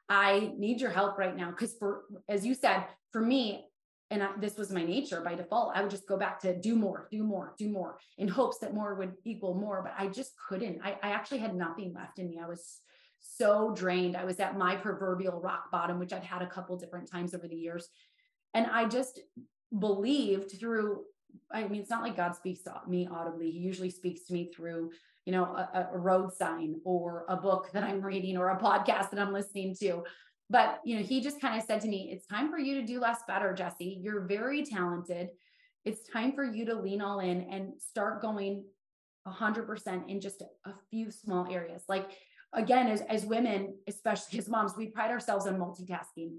[0.08, 1.52] I need your help right now.
[1.52, 3.66] Cause for, as you said, for me,
[4.12, 6.76] and I, this was my nature by default, I would just go back to do
[6.76, 9.82] more, do more, do more in hopes that more would equal more.
[9.82, 10.82] But I just couldn't.
[10.84, 12.40] I, I actually had nothing left in me.
[12.40, 12.82] I was
[13.24, 14.16] so drained.
[14.16, 17.48] I was at my proverbial rock bottom, which I've had a couple different times over
[17.48, 17.90] the years.
[18.54, 19.20] And I just
[19.80, 21.06] believed through,
[21.52, 23.50] I mean, it's not like God speaks to me audibly.
[23.50, 24.92] He usually speaks to me through,
[25.26, 29.10] you know, a, a road sign or a book that I'm reading or a podcast
[29.10, 30.04] that I'm listening to.
[30.50, 32.86] But, you know, he just kind of said to me, it's time for you to
[32.86, 34.00] do less better, Jessie.
[34.02, 35.30] You're very talented.
[35.86, 38.66] It's time for you to lean all in and start going
[39.28, 41.84] 100% in just a few small areas.
[41.88, 42.12] Like
[42.54, 46.38] again, as, as women, especially as moms, we pride ourselves on multitasking.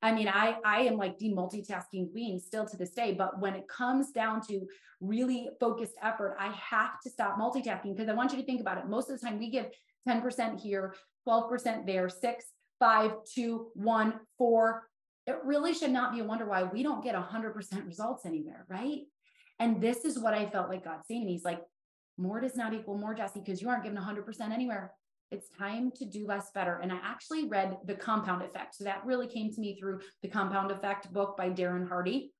[0.00, 3.54] I mean, I I am like the multitasking queen still to this day, but when
[3.54, 4.66] it comes down to
[5.00, 8.78] really focused effort, I have to stop multitasking because I want you to think about
[8.78, 8.86] it.
[8.86, 9.66] Most of the time, we give
[10.08, 10.94] 10% here,
[11.26, 12.44] 12% there, six,
[12.78, 14.88] five, two, one, four.
[15.26, 19.00] It really should not be a wonder why we don't get 100% results anywhere, right?
[19.58, 21.32] And this is what I felt like God saying to me.
[21.32, 21.60] He's like,
[22.16, 24.92] more does not equal more, Jessie, because you aren't given 100% anywhere
[25.30, 26.78] it's time to do less better.
[26.82, 28.74] And I actually read The Compound Effect.
[28.74, 32.32] So that really came to me through the Compound Effect book by Darren Hardy.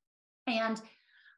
[0.47, 0.81] And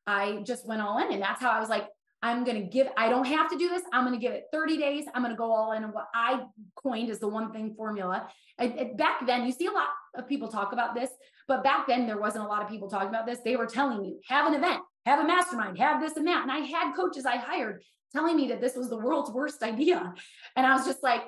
[0.06, 1.12] I just went all in.
[1.12, 1.88] And that's how I was like,
[2.22, 3.82] I'm going to give, I don't have to do this.
[3.92, 5.04] I'm going to give it 30 days.
[5.14, 5.84] I'm going to go all in.
[5.84, 6.42] And what I
[6.76, 8.28] coined is the one thing formula.
[8.58, 11.10] back then, you see a lot of people talk about this,
[11.48, 13.38] but back then there wasn't a lot of people talking about this.
[13.42, 16.42] They were telling you, have an event, have a mastermind, have this and that.
[16.42, 17.82] And I had coaches I hired
[18.12, 20.12] telling me that this was the world's worst idea.
[20.56, 21.22] And I was just like,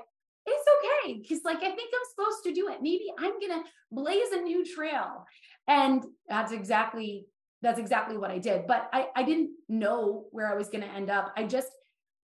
[0.47, 0.69] it's
[1.05, 2.83] okay because like i think i'm supposed to do it.
[2.83, 5.25] Maybe i'm gonna blaze a new trail.
[5.69, 7.27] And that's exactly
[7.61, 8.67] that's exactly what i did.
[8.67, 11.33] But i i didn't know where i was gonna end up.
[11.37, 11.69] I just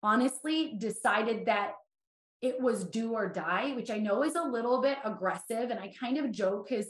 [0.02, 1.72] honestly decided that
[2.42, 5.90] it was do or die which i know is a little bit aggressive and i
[5.98, 6.86] kind of joke because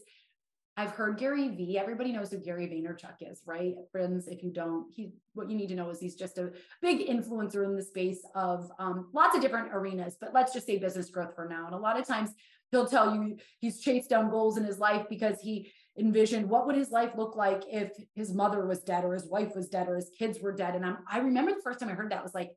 [0.79, 1.79] I've heard Gary Vee.
[1.79, 3.75] Everybody knows who Gary Vaynerchuk is, right?
[3.91, 7.09] Friends, if you don't, he what you need to know is he's just a big
[7.09, 10.19] influencer in the space of um, lots of different arenas.
[10.21, 11.65] But let's just say business growth for now.
[11.65, 12.31] And a lot of times
[12.71, 16.77] he'll tell you he's chased down goals in his life because he envisioned what would
[16.77, 19.97] his life look like if his mother was dead or his wife was dead or
[19.97, 20.75] his kids were dead.
[20.75, 22.51] And I'm, I remember the first time I heard that was like,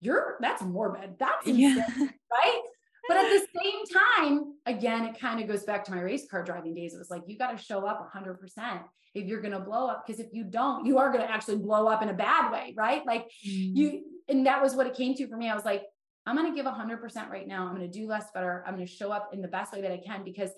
[0.00, 1.20] "You're that's morbid.
[1.20, 2.06] That's insane, yeah.
[2.32, 2.62] right?"
[3.08, 3.84] But at the same
[4.18, 6.94] time, again, it kind of goes back to my race car driving days.
[6.94, 8.36] It was like, you got to show up 100%
[9.14, 10.04] if you're going to blow up.
[10.06, 12.74] Because if you don't, you are going to actually blow up in a bad way,
[12.76, 13.04] right?
[13.06, 13.76] Like mm.
[13.76, 15.50] you, and that was what it came to for me.
[15.50, 15.84] I was like,
[16.26, 17.66] I'm going to give 100% right now.
[17.66, 18.64] I'm going to do less better.
[18.66, 20.24] I'm going to show up in the best way that I can.
[20.24, 20.50] Because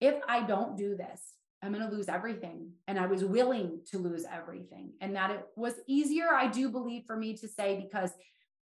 [0.00, 2.70] if I don't do this, I'm going to lose everything.
[2.88, 4.92] And I was willing to lose everything.
[5.00, 8.10] And that it was easier, I do believe, for me to say because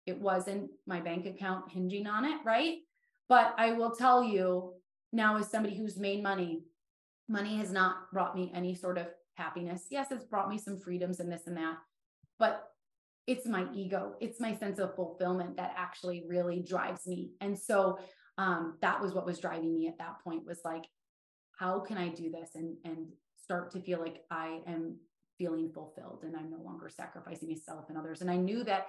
[0.06, 2.78] it wasn't my bank account hinging on it, right?
[3.32, 4.74] But I will tell you
[5.10, 6.64] now, as somebody who's made money,
[7.30, 9.86] money has not brought me any sort of happiness.
[9.90, 11.78] Yes, it's brought me some freedoms and this and that.
[12.38, 12.68] but
[13.26, 17.30] it's my ego, it's my sense of fulfillment that actually really drives me.
[17.40, 17.98] And so
[18.36, 20.84] um, that was what was driving me at that point was like,
[21.58, 23.06] how can I do this and and
[23.42, 24.98] start to feel like I am
[25.38, 28.20] feeling fulfilled and I'm no longer sacrificing myself and others.
[28.20, 28.88] And I knew that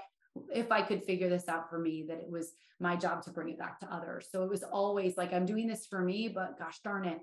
[0.53, 3.49] if I could figure this out for me, that it was my job to bring
[3.49, 4.27] it back to others.
[4.31, 7.19] So it was always like, I'm doing this for me, but gosh darn it,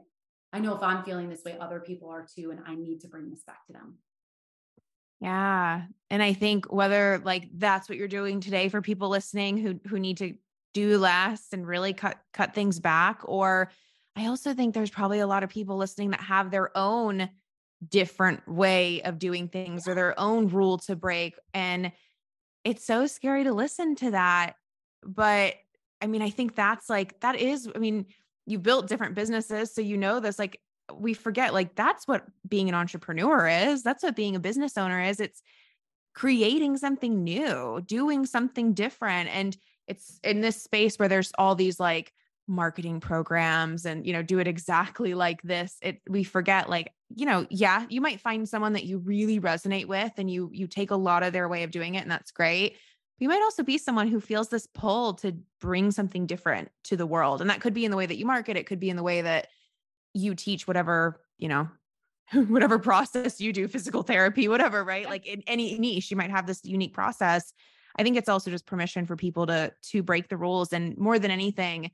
[0.52, 3.08] I know if I'm feeling this way, other people are too, and I need to
[3.08, 3.98] bring this back to them.
[5.20, 5.82] Yeah.
[6.08, 9.98] And I think whether like that's what you're doing today for people listening who who
[10.00, 10.34] need to
[10.72, 13.70] do less and really cut cut things back or
[14.16, 17.28] I also think there's probably a lot of people listening that have their own
[17.86, 21.92] different way of doing things or their own rule to break and
[22.64, 24.54] it's so scary to listen to that
[25.02, 25.54] but
[26.00, 28.06] I mean I think that's like that is I mean
[28.46, 30.60] you built different businesses so you know this like
[30.94, 33.82] we forget like that's what being an entrepreneur is.
[33.82, 35.20] That's what being a business owner is.
[35.20, 35.42] It's
[36.14, 39.30] creating something new, doing something different.
[39.30, 42.12] And it's in this space where there's all these like
[42.50, 47.24] marketing programs and you know do it exactly like this it we forget like you
[47.24, 50.90] know yeah you might find someone that you really resonate with and you you take
[50.90, 52.76] a lot of their way of doing it and that's great
[53.18, 57.06] you might also be someone who feels this pull to bring something different to the
[57.06, 58.96] world and that could be in the way that you market it could be in
[58.96, 59.46] the way that
[60.14, 61.68] you teach whatever, you know,
[62.32, 65.06] whatever process you do, physical therapy, whatever, right?
[65.06, 67.52] Like in any niche, you might have this unique process.
[67.96, 71.18] I think it's also just permission for people to to break the rules and more
[71.18, 71.90] than anything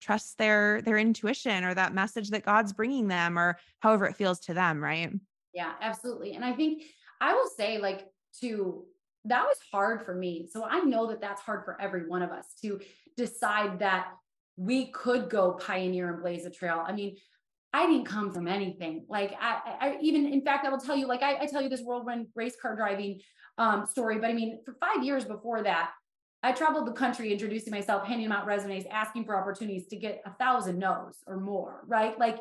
[0.00, 4.40] trust their their intuition or that message that God's bringing them or however it feels
[4.40, 5.12] to them, right?
[5.54, 6.34] Yeah, absolutely.
[6.34, 6.82] And I think
[7.20, 8.06] I will say like
[8.40, 8.84] to
[9.24, 10.48] that was hard for me.
[10.50, 12.80] So I know that that's hard for every one of us to
[13.16, 14.08] decide that
[14.56, 16.82] we could go pioneer and blaze a trail.
[16.86, 17.16] I mean,
[17.72, 19.04] I didn't come from anything.
[19.08, 21.68] Like I, I even, in fact, I will tell you, like I, I tell you
[21.68, 23.20] this whirlwind race car driving
[23.58, 24.18] um, story.
[24.18, 25.90] But I mean, for five years before that,
[26.42, 30.30] I traveled the country introducing myself, handing out resumes, asking for opportunities to get a
[30.34, 32.18] thousand no's or more, right?
[32.18, 32.38] Like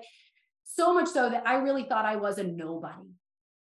[0.66, 3.10] so much so that I really thought I was a nobody.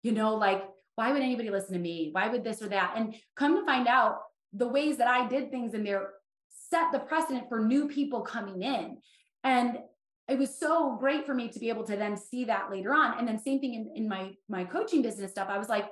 [0.03, 0.65] You know, like
[0.97, 2.11] why would anybody listen to me?
[2.13, 2.95] Why would this or that?
[2.97, 4.19] And come to find out,
[4.53, 6.11] the ways that I did things in there
[6.49, 8.99] set the precedent for new people coming in.
[9.45, 9.79] And
[10.29, 13.19] it was so great for me to be able to then see that later on.
[13.19, 15.49] And then same thing in, in my my coaching business stuff.
[15.49, 15.89] I was like,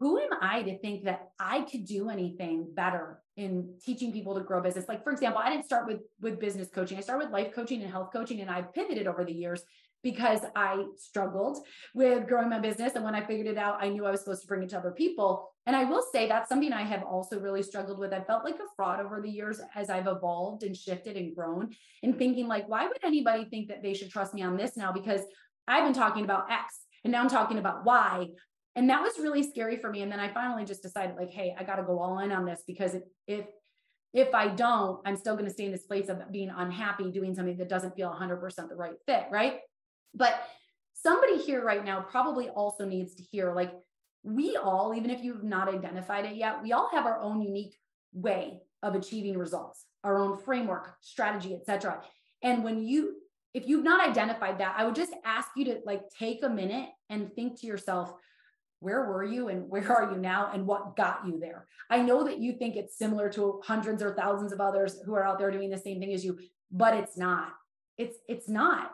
[0.00, 4.40] who am I to think that I could do anything better in teaching people to
[4.40, 4.88] grow business?
[4.88, 6.98] Like, for example, I didn't start with with business coaching.
[6.98, 9.62] I started with life coaching and health coaching, and I've pivoted over the years
[10.04, 12.92] because I struggled with growing my business.
[12.94, 14.78] And when I figured it out, I knew I was supposed to bring it to
[14.78, 15.48] other people.
[15.66, 18.12] And I will say that's something I have also really struggled with.
[18.12, 21.70] I felt like a fraud over the years as I've evolved and shifted and grown
[22.02, 24.92] and thinking like, why would anybody think that they should trust me on this now?
[24.92, 25.22] Because
[25.66, 28.28] I've been talking about X and now I'm talking about Y.
[28.76, 30.02] And that was really scary for me.
[30.02, 32.44] And then I finally just decided like, hey, I got to go all in on
[32.44, 33.46] this because if
[34.12, 37.34] if I don't, I'm still going to stay in this place of being unhappy doing
[37.34, 39.58] something that doesn't feel 100% the right fit, right?
[40.14, 40.40] But
[40.94, 43.72] somebody here right now probably also needs to hear like
[44.22, 47.76] we all, even if you've not identified it yet, we all have our own unique
[48.12, 52.00] way of achieving results, our own framework, strategy, etc.
[52.42, 53.16] And when you
[53.52, 56.88] if you've not identified that, I would just ask you to like take a minute
[57.08, 58.12] and think to yourself,
[58.84, 61.66] where were you and where are you now and what got you there?
[61.90, 65.24] I know that you think it's similar to hundreds or thousands of others who are
[65.24, 66.38] out there doing the same thing as you,
[66.70, 67.48] but it's not.
[67.96, 68.92] It's it's not.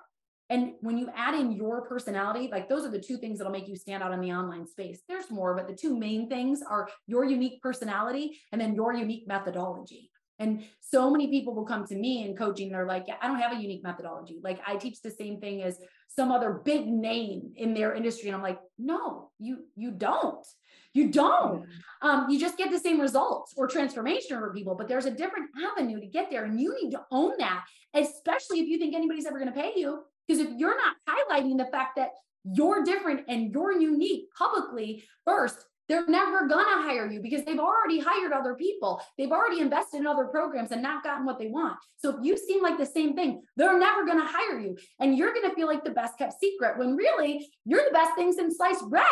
[0.48, 3.68] And when you add in your personality, like those are the two things that'll make
[3.68, 5.00] you stand out in the online space.
[5.09, 9.29] There's more, but the two main things are your unique personality and then your unique
[9.29, 10.10] methodology.
[10.40, 12.70] And so many people will come to me in coaching.
[12.70, 14.40] They're like, yeah, I don't have a unique methodology.
[14.42, 18.31] Like I teach the same thing as some other big name in their industry.
[18.31, 20.44] And I'm like, no, you, you don't.
[20.92, 21.66] You don't.
[22.03, 25.50] Um, you just get the same results or transformation over people, but there's a different
[25.64, 26.44] avenue to get there.
[26.44, 29.74] And you need to own that, especially if you think anybody's ever going to pay
[29.76, 30.00] you.
[30.26, 32.11] Because if you're not highlighting the fact that
[32.44, 37.98] you're different and you're unique publicly first, they're never gonna hire you because they've already
[37.98, 39.03] hired other people.
[39.18, 41.79] They've already invested in other programs and not gotten what they want.
[41.96, 44.79] So if you seem like the same thing, they're never gonna hire you.
[45.00, 48.33] And you're gonna feel like the best kept secret when really you're the best thing
[48.33, 49.05] since sliced bread.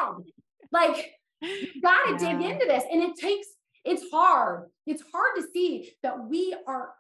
[0.71, 1.11] Like
[1.43, 2.39] you gotta yeah.
[2.39, 2.85] dig into this.
[2.93, 3.49] And it takes,
[3.85, 4.69] it's hard.
[4.87, 6.91] It's hard to see that we are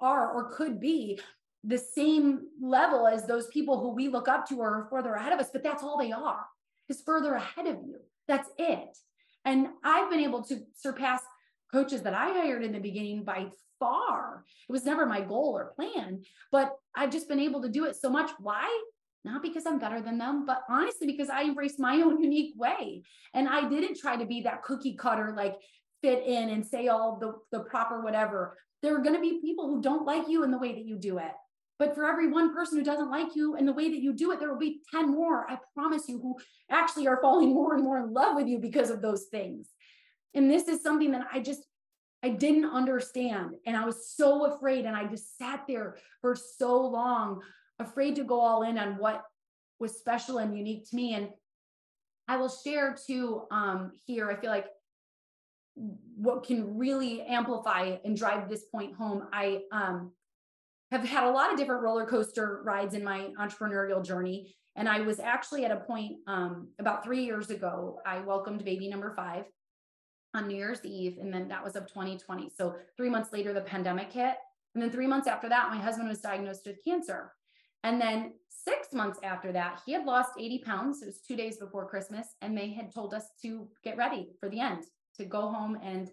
[0.00, 1.20] are or could be
[1.62, 5.32] the same level as those people who we look up to or are further ahead
[5.32, 6.44] of us, but that's all they are,
[6.88, 7.98] is further ahead of you.
[8.28, 8.96] That's it.
[9.44, 11.22] And I've been able to surpass
[11.72, 13.46] coaches that I hired in the beginning by
[13.80, 14.44] far.
[14.68, 17.96] It was never my goal or plan, but I've just been able to do it
[17.96, 18.30] so much.
[18.38, 18.68] Why?
[19.24, 23.02] not because I'm better than them, but honestly, because I embraced my own unique way.
[23.34, 25.56] And I didn't try to be that cookie cutter, like
[26.02, 28.56] fit in and say all the, the proper whatever.
[28.82, 30.96] There are going to be people who don't like you in the way that you
[30.96, 31.32] do it.
[31.78, 34.32] But for every one person who doesn't like you and the way that you do
[34.32, 36.36] it, there will be 10 more, I promise you, who
[36.70, 39.68] actually are falling more and more in love with you because of those things.
[40.34, 41.62] And this is something that I just,
[42.22, 43.54] I didn't understand.
[43.64, 44.86] And I was so afraid.
[44.86, 47.40] And I just sat there for so long,
[47.78, 49.22] afraid to go all in on what
[49.78, 51.14] was special and unique to me.
[51.14, 51.28] And
[52.26, 54.28] I will share too um, here.
[54.28, 54.66] I feel like
[56.16, 59.28] what can really amplify and drive this point home.
[59.32, 60.10] I um,
[60.90, 64.54] have had a lot of different roller coaster rides in my entrepreneurial journey.
[64.76, 68.88] And I was actually at a point um, about three years ago, I welcomed baby
[68.88, 69.44] number five
[70.34, 71.18] on New Year's Eve.
[71.20, 72.50] And then that was of 2020.
[72.56, 74.36] So three months later, the pandemic hit.
[74.74, 77.32] And then three months after that, my husband was diagnosed with cancer.
[77.84, 81.02] And then six months after that, he had lost 80 pounds.
[81.02, 82.28] It was two days before Christmas.
[82.40, 84.84] And they had told us to get ready for the end,
[85.16, 86.10] to go home and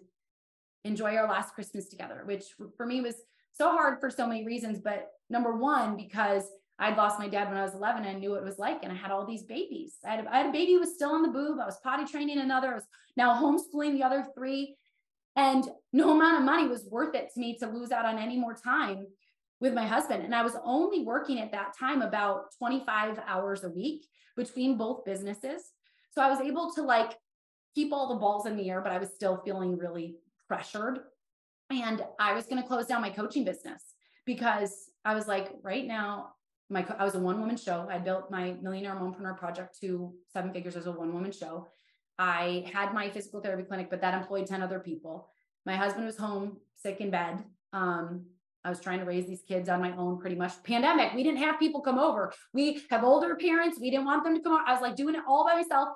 [0.84, 2.44] enjoy our last Christmas together, which
[2.76, 3.16] for me was
[3.56, 4.80] so hard for so many reasons.
[4.82, 6.44] But number one, because
[6.78, 8.82] I'd lost my dad when I was 11 and I knew what it was like.
[8.82, 9.94] And I had all these babies.
[10.04, 11.58] I had, I had a baby who was still on the boob.
[11.60, 12.72] I was potty training another.
[12.72, 14.76] I was now homeschooling the other three.
[15.36, 18.38] And no amount of money was worth it to me to lose out on any
[18.38, 19.06] more time
[19.60, 20.24] with my husband.
[20.24, 25.04] And I was only working at that time about 25 hours a week between both
[25.04, 25.62] businesses.
[26.12, 27.12] So I was able to like
[27.74, 30.16] keep all the balls in the air, but I was still feeling really
[30.48, 31.00] pressured
[31.70, 33.82] and I was going to close down my coaching business
[34.24, 36.34] because I was like, right now,
[36.68, 37.86] my I was a one woman show.
[37.90, 41.68] I built my Millionaire Mompreneur project to seven figures as a one woman show.
[42.18, 45.28] I had my physical therapy clinic, but that employed 10 other people.
[45.64, 47.44] My husband was home sick in bed.
[47.72, 48.26] Um,
[48.64, 50.60] I was trying to raise these kids on my own pretty much.
[50.64, 52.32] Pandemic, we didn't have people come over.
[52.52, 53.78] We have older parents.
[53.80, 54.64] We didn't want them to come over.
[54.66, 55.90] I was like doing it all by myself.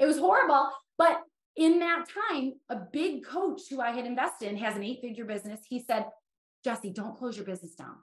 [0.00, 1.20] It was horrible, but
[1.58, 5.24] in that time, a big coach who I had invested in has an eight figure
[5.24, 5.60] business.
[5.68, 6.06] He said,
[6.64, 7.96] Jessie, don't close your business down.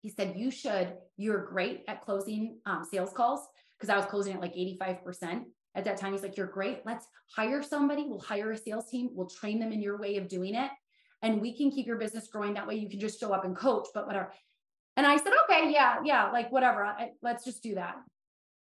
[0.00, 3.46] He said, You should, you're great at closing um, sales calls
[3.78, 5.42] because I was closing at like 85%.
[5.74, 6.80] At that time, he's like, You're great.
[6.86, 7.06] Let's
[7.36, 8.04] hire somebody.
[8.08, 9.10] We'll hire a sales team.
[9.12, 10.70] We'll train them in your way of doing it.
[11.20, 12.54] And we can keep your business growing.
[12.54, 14.32] That way you can just show up and coach, but whatever.
[14.96, 16.82] And I said, Okay, yeah, yeah, like whatever.
[16.82, 17.96] I, let's just do that.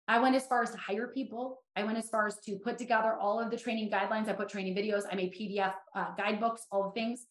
[0.07, 1.63] I went as far as to hire people.
[1.75, 4.29] I went as far as to put together all of the training guidelines.
[4.29, 5.03] I put training videos.
[5.11, 7.25] I made PDF uh, guidebooks, all the things.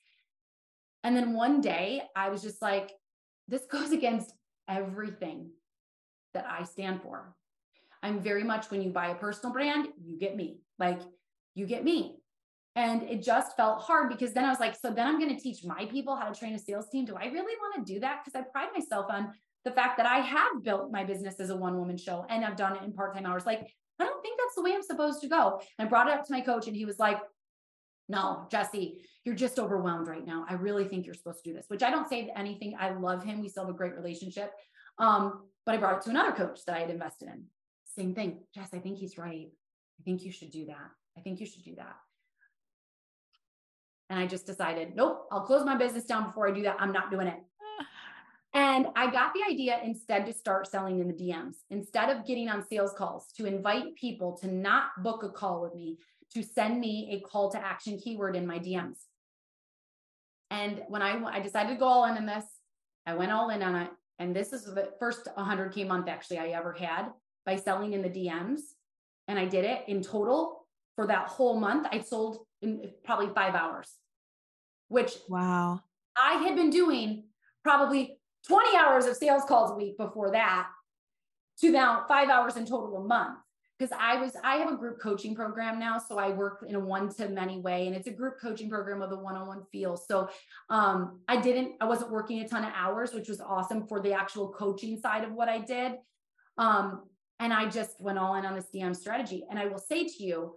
[1.02, 2.92] And then one day I was just like,
[3.48, 4.32] this goes against
[4.68, 5.50] everything
[6.34, 7.34] that I stand for.
[8.02, 10.58] I'm very much when you buy a personal brand, you get me.
[10.78, 11.00] Like,
[11.54, 12.18] you get me.
[12.74, 15.42] And it just felt hard because then I was like, so then I'm going to
[15.42, 17.06] teach my people how to train a sales team.
[17.06, 18.22] Do I really want to do that?
[18.22, 19.32] Because I pride myself on
[19.66, 22.56] the fact that I have built my business as a one woman show and I've
[22.56, 23.44] done it in part time hours.
[23.44, 25.60] Like, I don't think that's the way I'm supposed to go.
[25.76, 27.18] And I brought it up to my coach, and he was like,
[28.08, 30.46] no, Jessie, you're just overwhelmed right now.
[30.48, 32.76] I really think you're supposed to do this, which I don't say anything.
[32.78, 33.40] I love him.
[33.40, 34.52] We still have a great relationship.
[34.98, 37.42] Um, but I brought it to another coach that I had invested in.
[37.96, 38.38] Same thing.
[38.54, 39.48] Jess, I think he's right.
[39.98, 40.90] I think you should do that.
[41.18, 41.96] I think you should do that.
[44.10, 46.76] And I just decided, nope, I'll close my business down before I do that.
[46.78, 47.38] I'm not doing it.
[48.56, 51.56] And I got the idea instead to start selling in the DMs.
[51.68, 55.74] Instead of getting on sales calls, to invite people to not book a call with
[55.74, 55.98] me,
[56.32, 58.96] to send me a call to action keyword in my DMs.
[60.50, 62.46] And when I, I decided to go all in on this,
[63.04, 63.90] I went all in on it.
[64.18, 67.10] And this is the first 100K month actually I ever had
[67.44, 68.60] by selling in the DMs.
[69.28, 71.88] And I did it in total for that whole month.
[71.92, 73.92] I sold in probably five hours,
[74.88, 75.82] which wow,
[76.16, 77.24] I had been doing
[77.62, 78.15] probably
[78.46, 80.68] 20 hours of sales calls a week before that
[81.60, 83.38] to now five hours in total a month
[83.78, 86.80] because I was I have a group coaching program now, so I work in a
[86.80, 89.62] one to many way, and it's a group coaching program with a one on one
[89.70, 89.96] feel.
[89.96, 90.28] So
[90.70, 94.12] um, I didn't I wasn't working a ton of hours, which was awesome for the
[94.12, 95.92] actual coaching side of what I did.
[96.58, 97.04] Um,
[97.38, 99.44] and I just went all in on this DM strategy.
[99.50, 100.54] And I will say to you,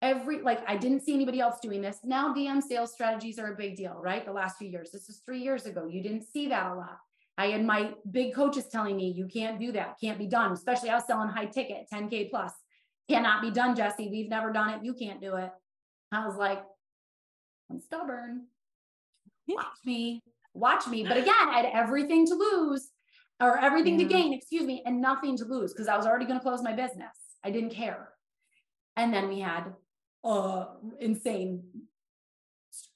[0.00, 1.98] every like I didn't see anybody else doing this.
[2.04, 4.24] Now DM sales strategies are a big deal, right?
[4.24, 4.90] The last few years.
[4.92, 5.88] This is three years ago.
[5.88, 6.98] You didn't see that a lot.
[7.36, 10.52] I had my big coaches telling me, you can't do that, can't be done.
[10.52, 12.52] Especially I was selling high ticket, 10K plus.
[13.08, 14.08] Cannot be done, Jessie.
[14.08, 14.84] We've never done it.
[14.84, 15.50] You can't do it.
[16.12, 16.62] I was like,
[17.70, 18.46] I'm stubborn.
[19.48, 20.22] Watch me,
[20.54, 21.02] watch me.
[21.02, 22.88] But again, I had everything to lose
[23.40, 24.06] or everything yeah.
[24.06, 26.62] to gain, excuse me, and nothing to lose because I was already going to close
[26.62, 27.16] my business.
[27.44, 28.10] I didn't care.
[28.96, 29.72] And then we had
[30.24, 30.66] uh
[31.00, 31.62] insane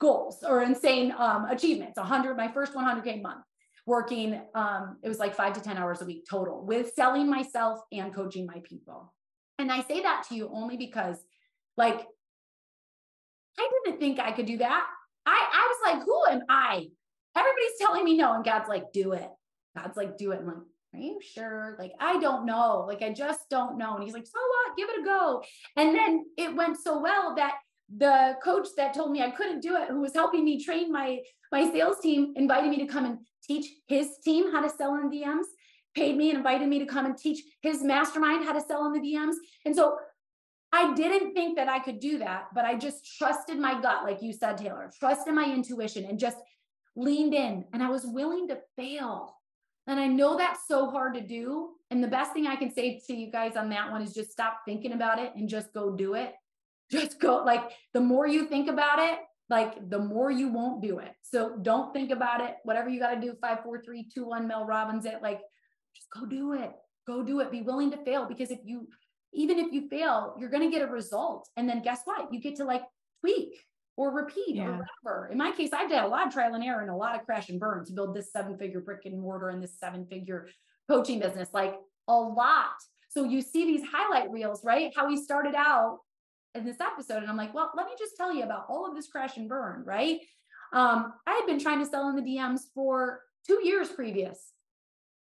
[0.00, 3.44] goals or insane um achievements 100 my first 100k month
[3.88, 7.80] working, um, it was like five to 10 hours a week total with selling myself
[7.90, 9.14] and coaching my people.
[9.58, 11.16] And I say that to you only because,
[11.76, 12.06] like,
[13.58, 14.86] I didn't think I could do that.
[15.26, 16.86] I, I was like, who am I?
[17.34, 18.34] Everybody's telling me no.
[18.34, 19.28] And God's like, do it.
[19.76, 20.40] God's like, do it.
[20.40, 20.56] I'm like,
[20.94, 21.76] are you sure?
[21.78, 22.84] Like, I don't know.
[22.86, 23.94] Like, I just don't know.
[23.94, 24.76] And he's like, so what?
[24.76, 25.42] Give it a go.
[25.76, 27.54] And then it went so well that
[27.96, 31.20] the coach that told me I couldn't do it, who was helping me train my
[31.50, 35.10] my sales team, invited me to come and teach his team how to sell in
[35.10, 35.46] DMs,
[35.94, 38.92] paid me and invited me to come and teach his mastermind how to sell in
[38.92, 39.34] the DMs.
[39.64, 39.96] And so
[40.72, 44.22] I didn't think that I could do that, but I just trusted my gut, like
[44.22, 46.36] you said, Taylor, trusted my intuition and just
[46.94, 47.64] leaned in.
[47.72, 49.34] And I was willing to fail.
[49.86, 51.70] And I know that's so hard to do.
[51.90, 54.30] And the best thing I can say to you guys on that one is just
[54.30, 56.34] stop thinking about it and just go do it.
[56.90, 57.62] Just go, like,
[57.92, 59.18] the more you think about it,
[59.50, 61.12] like the more you won't do it.
[61.22, 62.56] So don't think about it.
[62.64, 65.22] Whatever you got to do, five, four, three, two, one, Mel Robbins it.
[65.22, 65.40] Like,
[65.94, 66.72] just go do it.
[67.06, 67.50] Go do it.
[67.50, 68.88] Be willing to fail because if you
[69.32, 71.48] even if you fail, you're going to get a result.
[71.56, 72.32] And then guess what?
[72.32, 72.82] You get to like
[73.20, 73.54] tweak
[73.96, 74.64] or repeat yeah.
[74.64, 75.28] or whatever.
[75.30, 77.26] In my case, I did a lot of trial and error and a lot of
[77.26, 80.48] crash and burn to build this seven figure brick and mortar and this seven figure
[80.88, 81.74] coaching business, like
[82.08, 82.76] a lot.
[83.10, 84.92] So you see these highlight reels, right?
[84.96, 85.98] How we started out
[86.54, 87.18] in this episode.
[87.18, 89.48] And I'm like, well, let me just tell you about all of this crash and
[89.48, 90.20] burn, right?
[90.72, 94.52] Um, I had been trying to sell in the DMs for two years previous.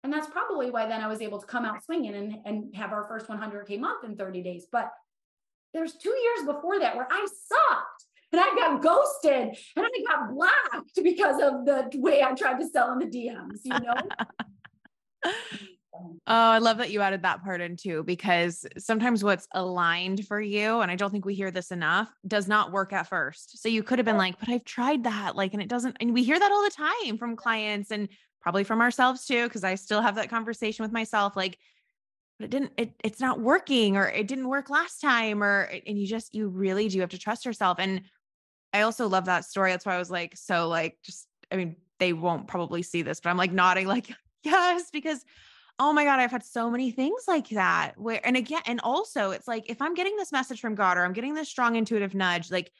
[0.03, 2.91] And that's probably why then I was able to come out swinging and, and have
[2.91, 4.67] our first 100K month in 30 days.
[4.71, 4.91] But
[5.73, 10.33] there's two years before that where I sucked and I got ghosted and I got
[10.33, 13.95] blocked because of the way I tried to sell in the DMs, you know?
[16.27, 20.41] Oh, I love that you added that part in too, because sometimes what's aligned for
[20.41, 23.61] you, and I don't think we hear this enough, does not work at first.
[23.61, 26.13] So you could have been like, but I've tried that, like, and it doesn't, and
[26.13, 28.09] we hear that all the time from clients and
[28.41, 31.59] probably from ourselves too, because I still have that conversation with myself, like,
[32.39, 35.99] but it didn't, it, it's not working, or it didn't work last time, or, and
[35.99, 37.77] you just, you really do have to trust yourself.
[37.79, 38.01] And
[38.73, 39.71] I also love that story.
[39.71, 43.19] That's why I was like, so like, just, I mean, they won't probably see this,
[43.19, 44.11] but I'm like nodding, like,
[44.43, 45.23] yes, because
[45.79, 47.93] oh my God, I've had so many things like that.
[47.97, 51.03] Where, and again, and also it's like, if I'm getting this message from God or
[51.03, 52.71] I'm getting this strong intuitive nudge, like,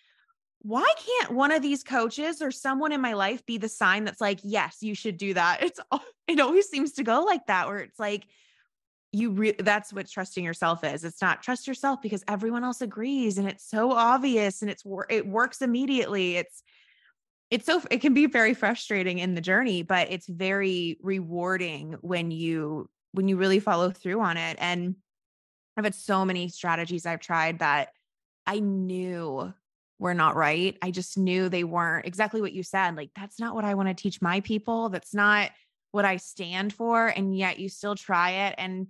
[0.60, 4.22] why can't one of these coaches or someone in my life be the sign that's
[4.22, 5.62] like, yes, you should do that?
[5.64, 5.80] It's
[6.28, 8.26] it always seems to go like that, where it's like,
[9.12, 11.04] you re- that's what trusting yourself is.
[11.04, 15.28] It's not trust yourself because everyone else agrees and it's so obvious and it's it
[15.28, 16.36] works immediately.
[16.36, 16.64] It's
[17.56, 22.30] it's so it can be very frustrating in the journey, but it's very rewarding when
[22.30, 24.58] you when you really follow through on it.
[24.60, 24.96] And
[25.78, 27.92] I've had so many strategies I've tried that
[28.46, 29.54] I knew
[30.00, 30.78] were not right.
[30.82, 32.98] I just knew they weren't exactly what you said.
[32.98, 34.90] Like, that's not what I want to teach my people.
[34.90, 35.52] That's not
[35.94, 37.08] what I stand for.
[37.08, 38.56] And yet you still try it.
[38.58, 38.88] And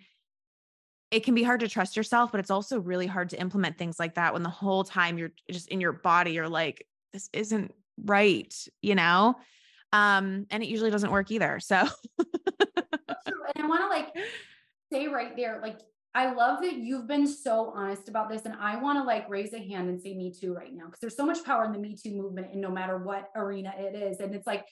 [1.11, 3.99] it can be hard to trust yourself, but it's also really hard to implement things
[3.99, 7.71] like that when the whole time you're just in your body, you're like, this isn't
[8.03, 9.35] right, you know?
[9.93, 11.59] Um, and it usually doesn't work either.
[11.59, 11.87] So,
[12.17, 14.09] and I want to like
[14.91, 15.79] say right there, like
[16.13, 18.43] I love that you've been so honest about this.
[18.45, 20.99] And I want to like raise a hand and say me too right now, because
[20.99, 23.95] there's so much power in the Me Too movement and no matter what arena it
[23.95, 24.19] is.
[24.19, 24.65] And it's like,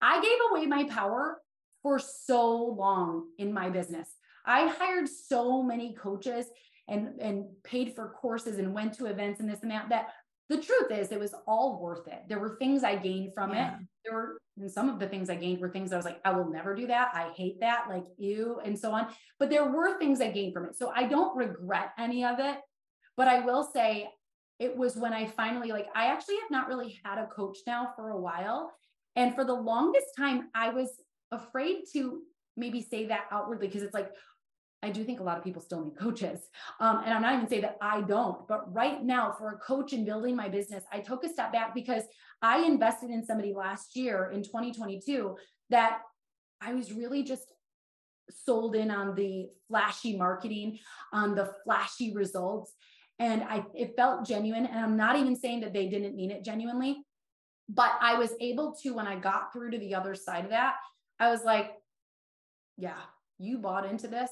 [0.00, 1.40] I gave away my power
[1.82, 4.08] for so long in my business.
[4.46, 6.46] I hired so many coaches
[6.88, 10.08] and, and paid for courses and went to events and this and that, that
[10.48, 12.22] the truth is it was all worth it.
[12.28, 13.74] There were things I gained from yeah.
[13.74, 13.86] it.
[14.04, 16.30] There were and some of the things I gained were things I was like, I
[16.30, 17.10] will never do that.
[17.12, 19.08] I hate that, like you, and so on.
[19.38, 20.76] But there were things I gained from it.
[20.76, 22.58] So I don't regret any of it.
[23.16, 24.08] But I will say
[24.60, 27.92] it was when I finally, like, I actually have not really had a coach now
[27.96, 28.72] for a while.
[29.16, 30.90] And for the longest time, I was
[31.32, 32.20] afraid to
[32.56, 34.10] maybe say that outwardly because it's like,
[34.84, 36.40] I do think a lot of people still need coaches.
[36.78, 39.94] Um, and I'm not even saying that I don't, but right now, for a coach
[39.94, 42.02] in building my business, I took a step back because
[42.42, 45.36] I invested in somebody last year in 2022
[45.70, 46.00] that
[46.60, 47.50] I was really just
[48.30, 50.78] sold in on the flashy marketing,
[51.14, 52.74] on the flashy results.
[53.18, 54.66] And I it felt genuine.
[54.66, 56.98] And I'm not even saying that they didn't mean it genuinely,
[57.70, 60.74] but I was able to, when I got through to the other side of that,
[61.18, 61.72] I was like,
[62.76, 63.00] yeah,
[63.38, 64.30] you bought into this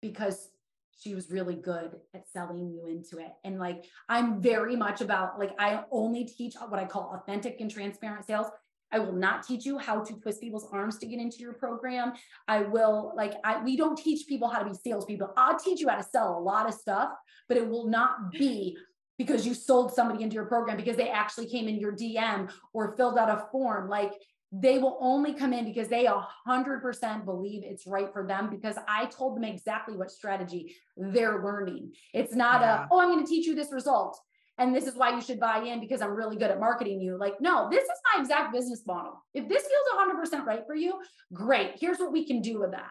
[0.00, 0.50] because
[0.98, 3.32] she was really good at selling you into it.
[3.44, 7.70] And like, I'm very much about like, I only teach what I call authentic and
[7.70, 8.48] transparent sales.
[8.90, 12.14] I will not teach you how to twist people's arms to get into your program.
[12.46, 15.32] I will like I we don't teach people how to be salespeople.
[15.36, 17.10] I'll teach you how to sell a lot of stuff,
[17.48, 18.78] but it will not be
[19.18, 22.96] because you sold somebody into your program because they actually came in your DM or
[22.96, 23.88] filled out a form.
[23.90, 24.12] Like
[24.50, 26.06] they will only come in because they
[26.48, 31.92] 100% believe it's right for them because I told them exactly what strategy they're learning.
[32.14, 32.84] It's not yeah.
[32.84, 34.18] a, oh, I'm going to teach you this result
[34.58, 37.16] and this is why you should buy in because I'm really good at marketing you.
[37.16, 39.24] Like, no, this is my exact business model.
[39.32, 40.94] If this feels 100% right for you,
[41.32, 41.72] great.
[41.78, 42.90] Here's what we can do with that.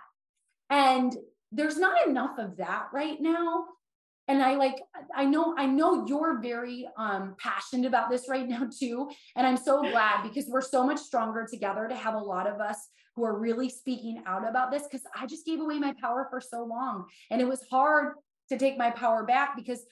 [0.70, 1.14] And
[1.51, 3.66] there's not enough of that right now
[4.28, 4.82] and i like
[5.15, 9.09] i know i know you're very um passionate about this right now too.
[9.36, 12.59] And i'm so glad because we're so much stronger together to have a lot of
[12.59, 16.28] us who are really speaking out about this because i just gave away my power
[16.30, 17.05] for so long.
[17.32, 18.15] And it was hard
[18.49, 19.84] to take my power back because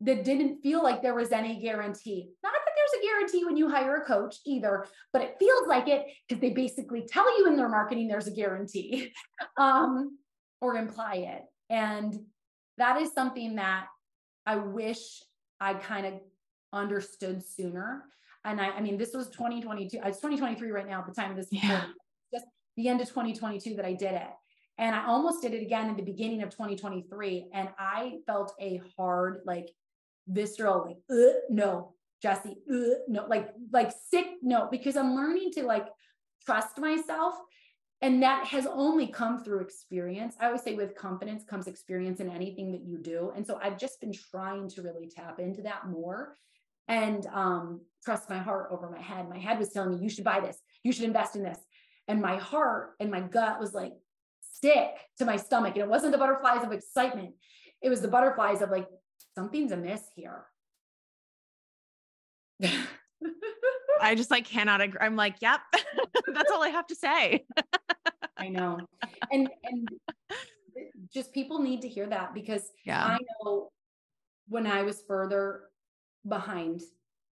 [0.00, 2.28] that didn't feel like there was any guarantee.
[2.42, 5.88] Not that there's a guarantee when you hire a coach either but it feels like
[5.88, 9.12] it because they basically tell you in their marketing there's a guarantee
[9.56, 10.18] um
[10.60, 11.42] or imply it.
[11.68, 12.14] And
[12.82, 13.86] that is something that
[14.44, 15.22] I wish
[15.60, 16.14] I kind of
[16.72, 18.02] understood sooner.
[18.44, 20.00] And I, I mean, this was 2022.
[20.04, 21.46] It's 2023 right now at the time of this.
[21.52, 21.84] Yeah.
[22.34, 24.30] Just the end of 2022 that I did it.
[24.78, 27.50] And I almost did it again in the beginning of 2023.
[27.54, 29.70] And I felt a hard, like
[30.26, 30.96] visceral, like,
[31.48, 35.86] no, Jessie, no, like, like sick, no, because I'm learning to like
[36.44, 37.34] trust myself
[38.02, 40.34] and that has only come through experience.
[40.40, 43.32] I always say with confidence comes experience in anything that you do.
[43.36, 46.36] And so I've just been trying to really tap into that more
[46.88, 49.28] and um, trust my heart over my head.
[49.28, 51.58] My head was telling me, you should buy this, you should invest in this.
[52.08, 53.92] And my heart and my gut was like,
[54.40, 55.74] stick to my stomach.
[55.74, 57.34] And it wasn't the butterflies of excitement,
[57.80, 58.88] it was the butterflies of like,
[59.36, 60.44] something's amiss here.
[64.02, 64.98] I just like cannot agree.
[65.00, 65.60] I'm like, yep,
[66.26, 67.44] that's all I have to say.
[68.36, 68.78] I know.
[69.30, 69.88] And and
[71.12, 73.04] just people need to hear that because yeah.
[73.04, 73.70] I know
[74.48, 75.62] when I was further
[76.26, 76.82] behind,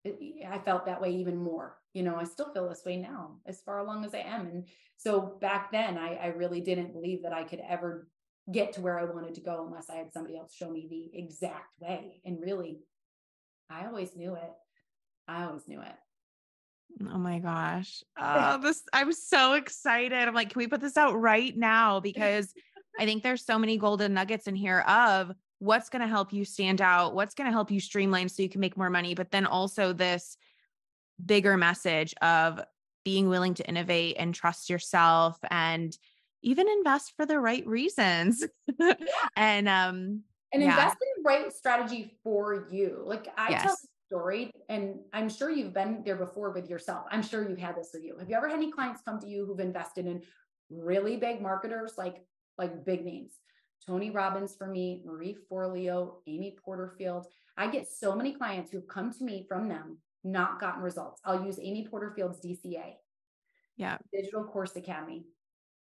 [0.06, 1.78] I felt that way even more.
[1.94, 4.48] You know, I still feel this way now, as far along as I am.
[4.48, 8.08] And so back then, I, I really didn't believe that I could ever
[8.52, 11.20] get to where I wanted to go unless I had somebody else show me the
[11.20, 12.22] exact way.
[12.26, 12.80] And really,
[13.70, 14.52] I always knew it.
[15.28, 15.96] I always knew it.
[17.12, 18.04] Oh my gosh.
[18.20, 20.18] Oh, this I'm so excited.
[20.18, 22.00] I'm like, can we put this out right now?
[22.00, 22.54] Because
[23.00, 26.46] I think there's so many golden nuggets in here of what's going to help you
[26.46, 29.32] stand out, what's going to help you streamline so you can make more money, but
[29.32, 30.38] then also this
[31.24, 32.60] bigger message of
[33.04, 35.98] being willing to innovate and trust yourself and
[36.44, 38.46] even invest for the right reasons.
[39.36, 40.22] and um
[40.54, 40.70] and yeah.
[40.70, 43.02] invest in the right strategy for you.
[43.06, 43.64] Like I yes.
[43.64, 43.78] tell
[44.08, 47.06] story and i'm sure you've been there before with yourself.
[47.12, 48.18] I'm sure you've had this with you.
[48.18, 50.22] Have you ever had any clients come to you who've invested in
[50.70, 52.24] really big marketers like
[52.58, 53.34] like big names?
[53.86, 57.28] Tony robbins for me marie forleo amy porterfield.
[57.58, 61.22] I get so many clients who've come to me from them not gotten results.
[61.24, 62.94] I'll use amy porterfield's dca
[63.78, 63.98] yeah.
[64.12, 65.24] Digital course academy.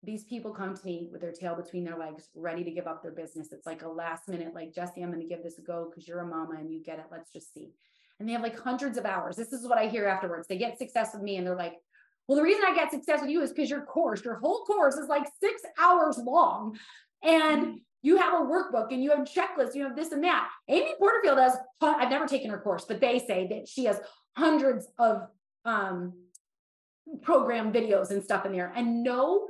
[0.02, 3.02] These people come to me with their tail between their legs, ready to give up
[3.02, 3.54] their business.
[3.54, 6.08] It's like a last minute, like, Jessie, I'm going to give this a go because
[6.08, 7.06] you're a mama and you get it.
[7.10, 7.72] Let's just see
[8.20, 9.36] and they have like hundreds of hours.
[9.36, 10.48] This is what I hear afterwards.
[10.48, 11.76] They get success with me and they're like,
[12.28, 14.96] well, the reason I get success with you is because your course, your whole course
[14.96, 16.78] is like six hours long.
[17.22, 17.76] And mm-hmm.
[18.02, 20.50] you have a workbook and you have checklists, you have this and that.
[20.70, 24.00] Amy Porterfield has, I've never taken her course, but they say that she has
[24.38, 25.28] hundreds of
[25.66, 26.14] um,
[27.22, 29.48] program videos and stuff in there and no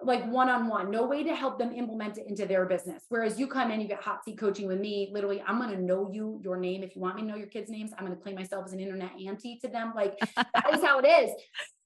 [0.00, 3.02] like one-on-one no way to help them implement it into their business.
[3.08, 5.82] Whereas you come in you get hot seat coaching with me literally i'm going to
[5.82, 8.16] know you your name if you want me to know your kids names i'm going
[8.16, 9.92] to claim myself as an internet auntie to them.
[9.96, 11.30] Like that is how it is.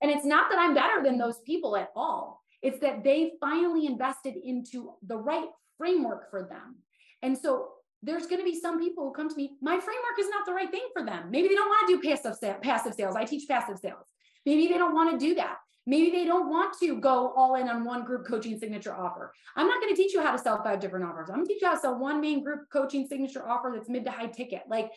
[0.03, 2.43] And it's not that i'm better than those people at all.
[2.61, 5.49] It's that they finally invested into the right
[5.79, 6.77] framework for them.
[7.23, 7.71] And so
[8.03, 10.53] there's going to be some people who come to me my framework is not the
[10.53, 11.31] right thing for them.
[11.31, 13.17] Maybe they don't want to do passive, passive sales.
[13.17, 14.05] I teach passive sales.
[14.45, 15.57] Maybe they don't want to do that
[15.87, 19.33] Maybe they don't want to go all in on one group coaching signature offer.
[19.57, 21.29] I'm not going to teach you how to sell five different offers.
[21.29, 23.89] I'm going to teach you how to sell one main group coaching signature offer that's
[23.89, 24.63] mid to high ticket.
[24.69, 24.91] Like,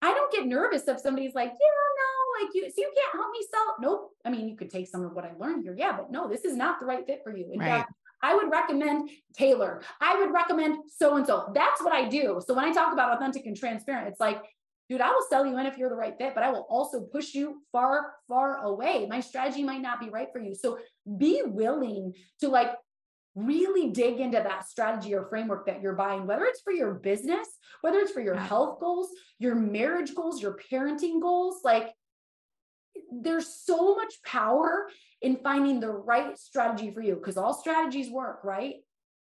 [0.00, 3.30] I don't get nervous if somebody's like, yeah, no, like you, so you can't help
[3.32, 3.76] me sell.
[3.80, 4.10] Nope.
[4.24, 5.74] I mean, you could take some of what I learned here.
[5.76, 7.50] Yeah, but no, this is not the right fit for you.
[7.52, 7.80] In right.
[7.80, 7.92] fact,
[8.22, 9.82] I would recommend Taylor.
[10.00, 11.50] I would recommend so and so.
[11.54, 12.40] That's what I do.
[12.46, 14.42] So when I talk about authentic and transparent, it's like
[14.88, 17.00] dude, I will sell you in if you're the right fit, but I will also
[17.00, 19.06] push you far, far away.
[19.08, 20.54] My strategy might not be right for you.
[20.54, 20.78] So
[21.18, 22.70] be willing to like
[23.34, 27.46] really dig into that strategy or framework that you're buying, whether it's for your business,
[27.82, 29.08] whether it's for your health goals,
[29.38, 31.60] your marriage goals, your parenting goals.
[31.64, 31.92] Like
[33.12, 34.88] there's so much power
[35.20, 38.76] in finding the right strategy for you because all strategies work, right?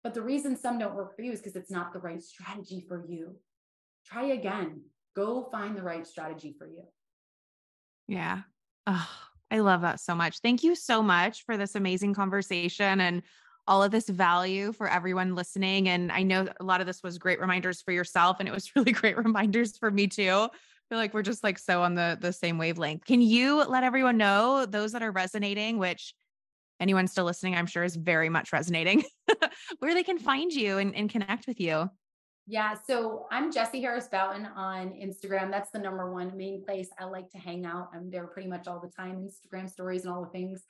[0.03, 2.85] But the reason some don't work for you is because it's not the right strategy
[2.87, 3.37] for you.
[4.05, 4.81] Try again
[5.15, 6.83] Go find the right strategy for you.
[8.07, 8.41] Yeah.
[8.87, 9.09] Oh,
[9.49, 10.39] I love that so much.
[10.39, 13.23] Thank you so much for this amazing conversation and
[13.67, 15.89] all of this value for everyone listening.
[15.89, 18.71] And I know a lot of this was great reminders for yourself, and it was
[18.75, 20.29] really great reminders for me too.
[20.29, 23.05] I feel like we're just like so on the the same wavelength.
[23.05, 26.13] Can you let everyone know those that are resonating, which
[26.79, 29.03] anyone still listening, I'm sure is very much resonating,
[29.79, 31.89] where they can find you and, and connect with you?
[32.47, 35.49] Yeah, so I'm Jessie Harris Bouton on Instagram.
[35.49, 37.89] That's the number one main place I like to hang out.
[37.91, 40.63] I'm there pretty much all the time, Instagram stories and all the things.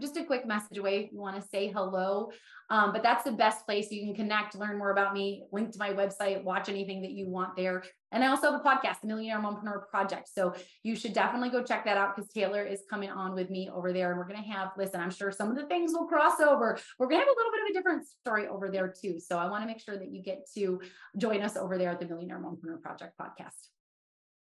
[0.00, 2.30] Just a quick message away if you want to say hello.
[2.70, 5.78] Um, but that's the best place you can connect, learn more about me, link to
[5.78, 7.82] my website, watch anything that you want there.
[8.12, 10.30] And I also have a podcast, the Millionaire Mompreneur Project.
[10.32, 13.68] So you should definitely go check that out because Taylor is coming on with me
[13.74, 14.10] over there.
[14.10, 16.78] And we're going to have, listen, I'm sure some of the things will cross over.
[16.98, 19.20] We're going to have a little bit of a different story over there too.
[19.20, 20.80] So I want to make sure that you get to
[21.18, 23.68] join us over there at the Millionaire Mompreneur Project podcast.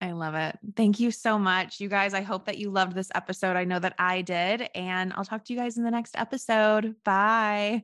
[0.01, 0.57] I love it.
[0.75, 1.79] Thank you so much.
[1.79, 3.55] You guys, I hope that you loved this episode.
[3.55, 4.67] I know that I did.
[4.73, 6.95] And I'll talk to you guys in the next episode.
[7.03, 7.83] Bye.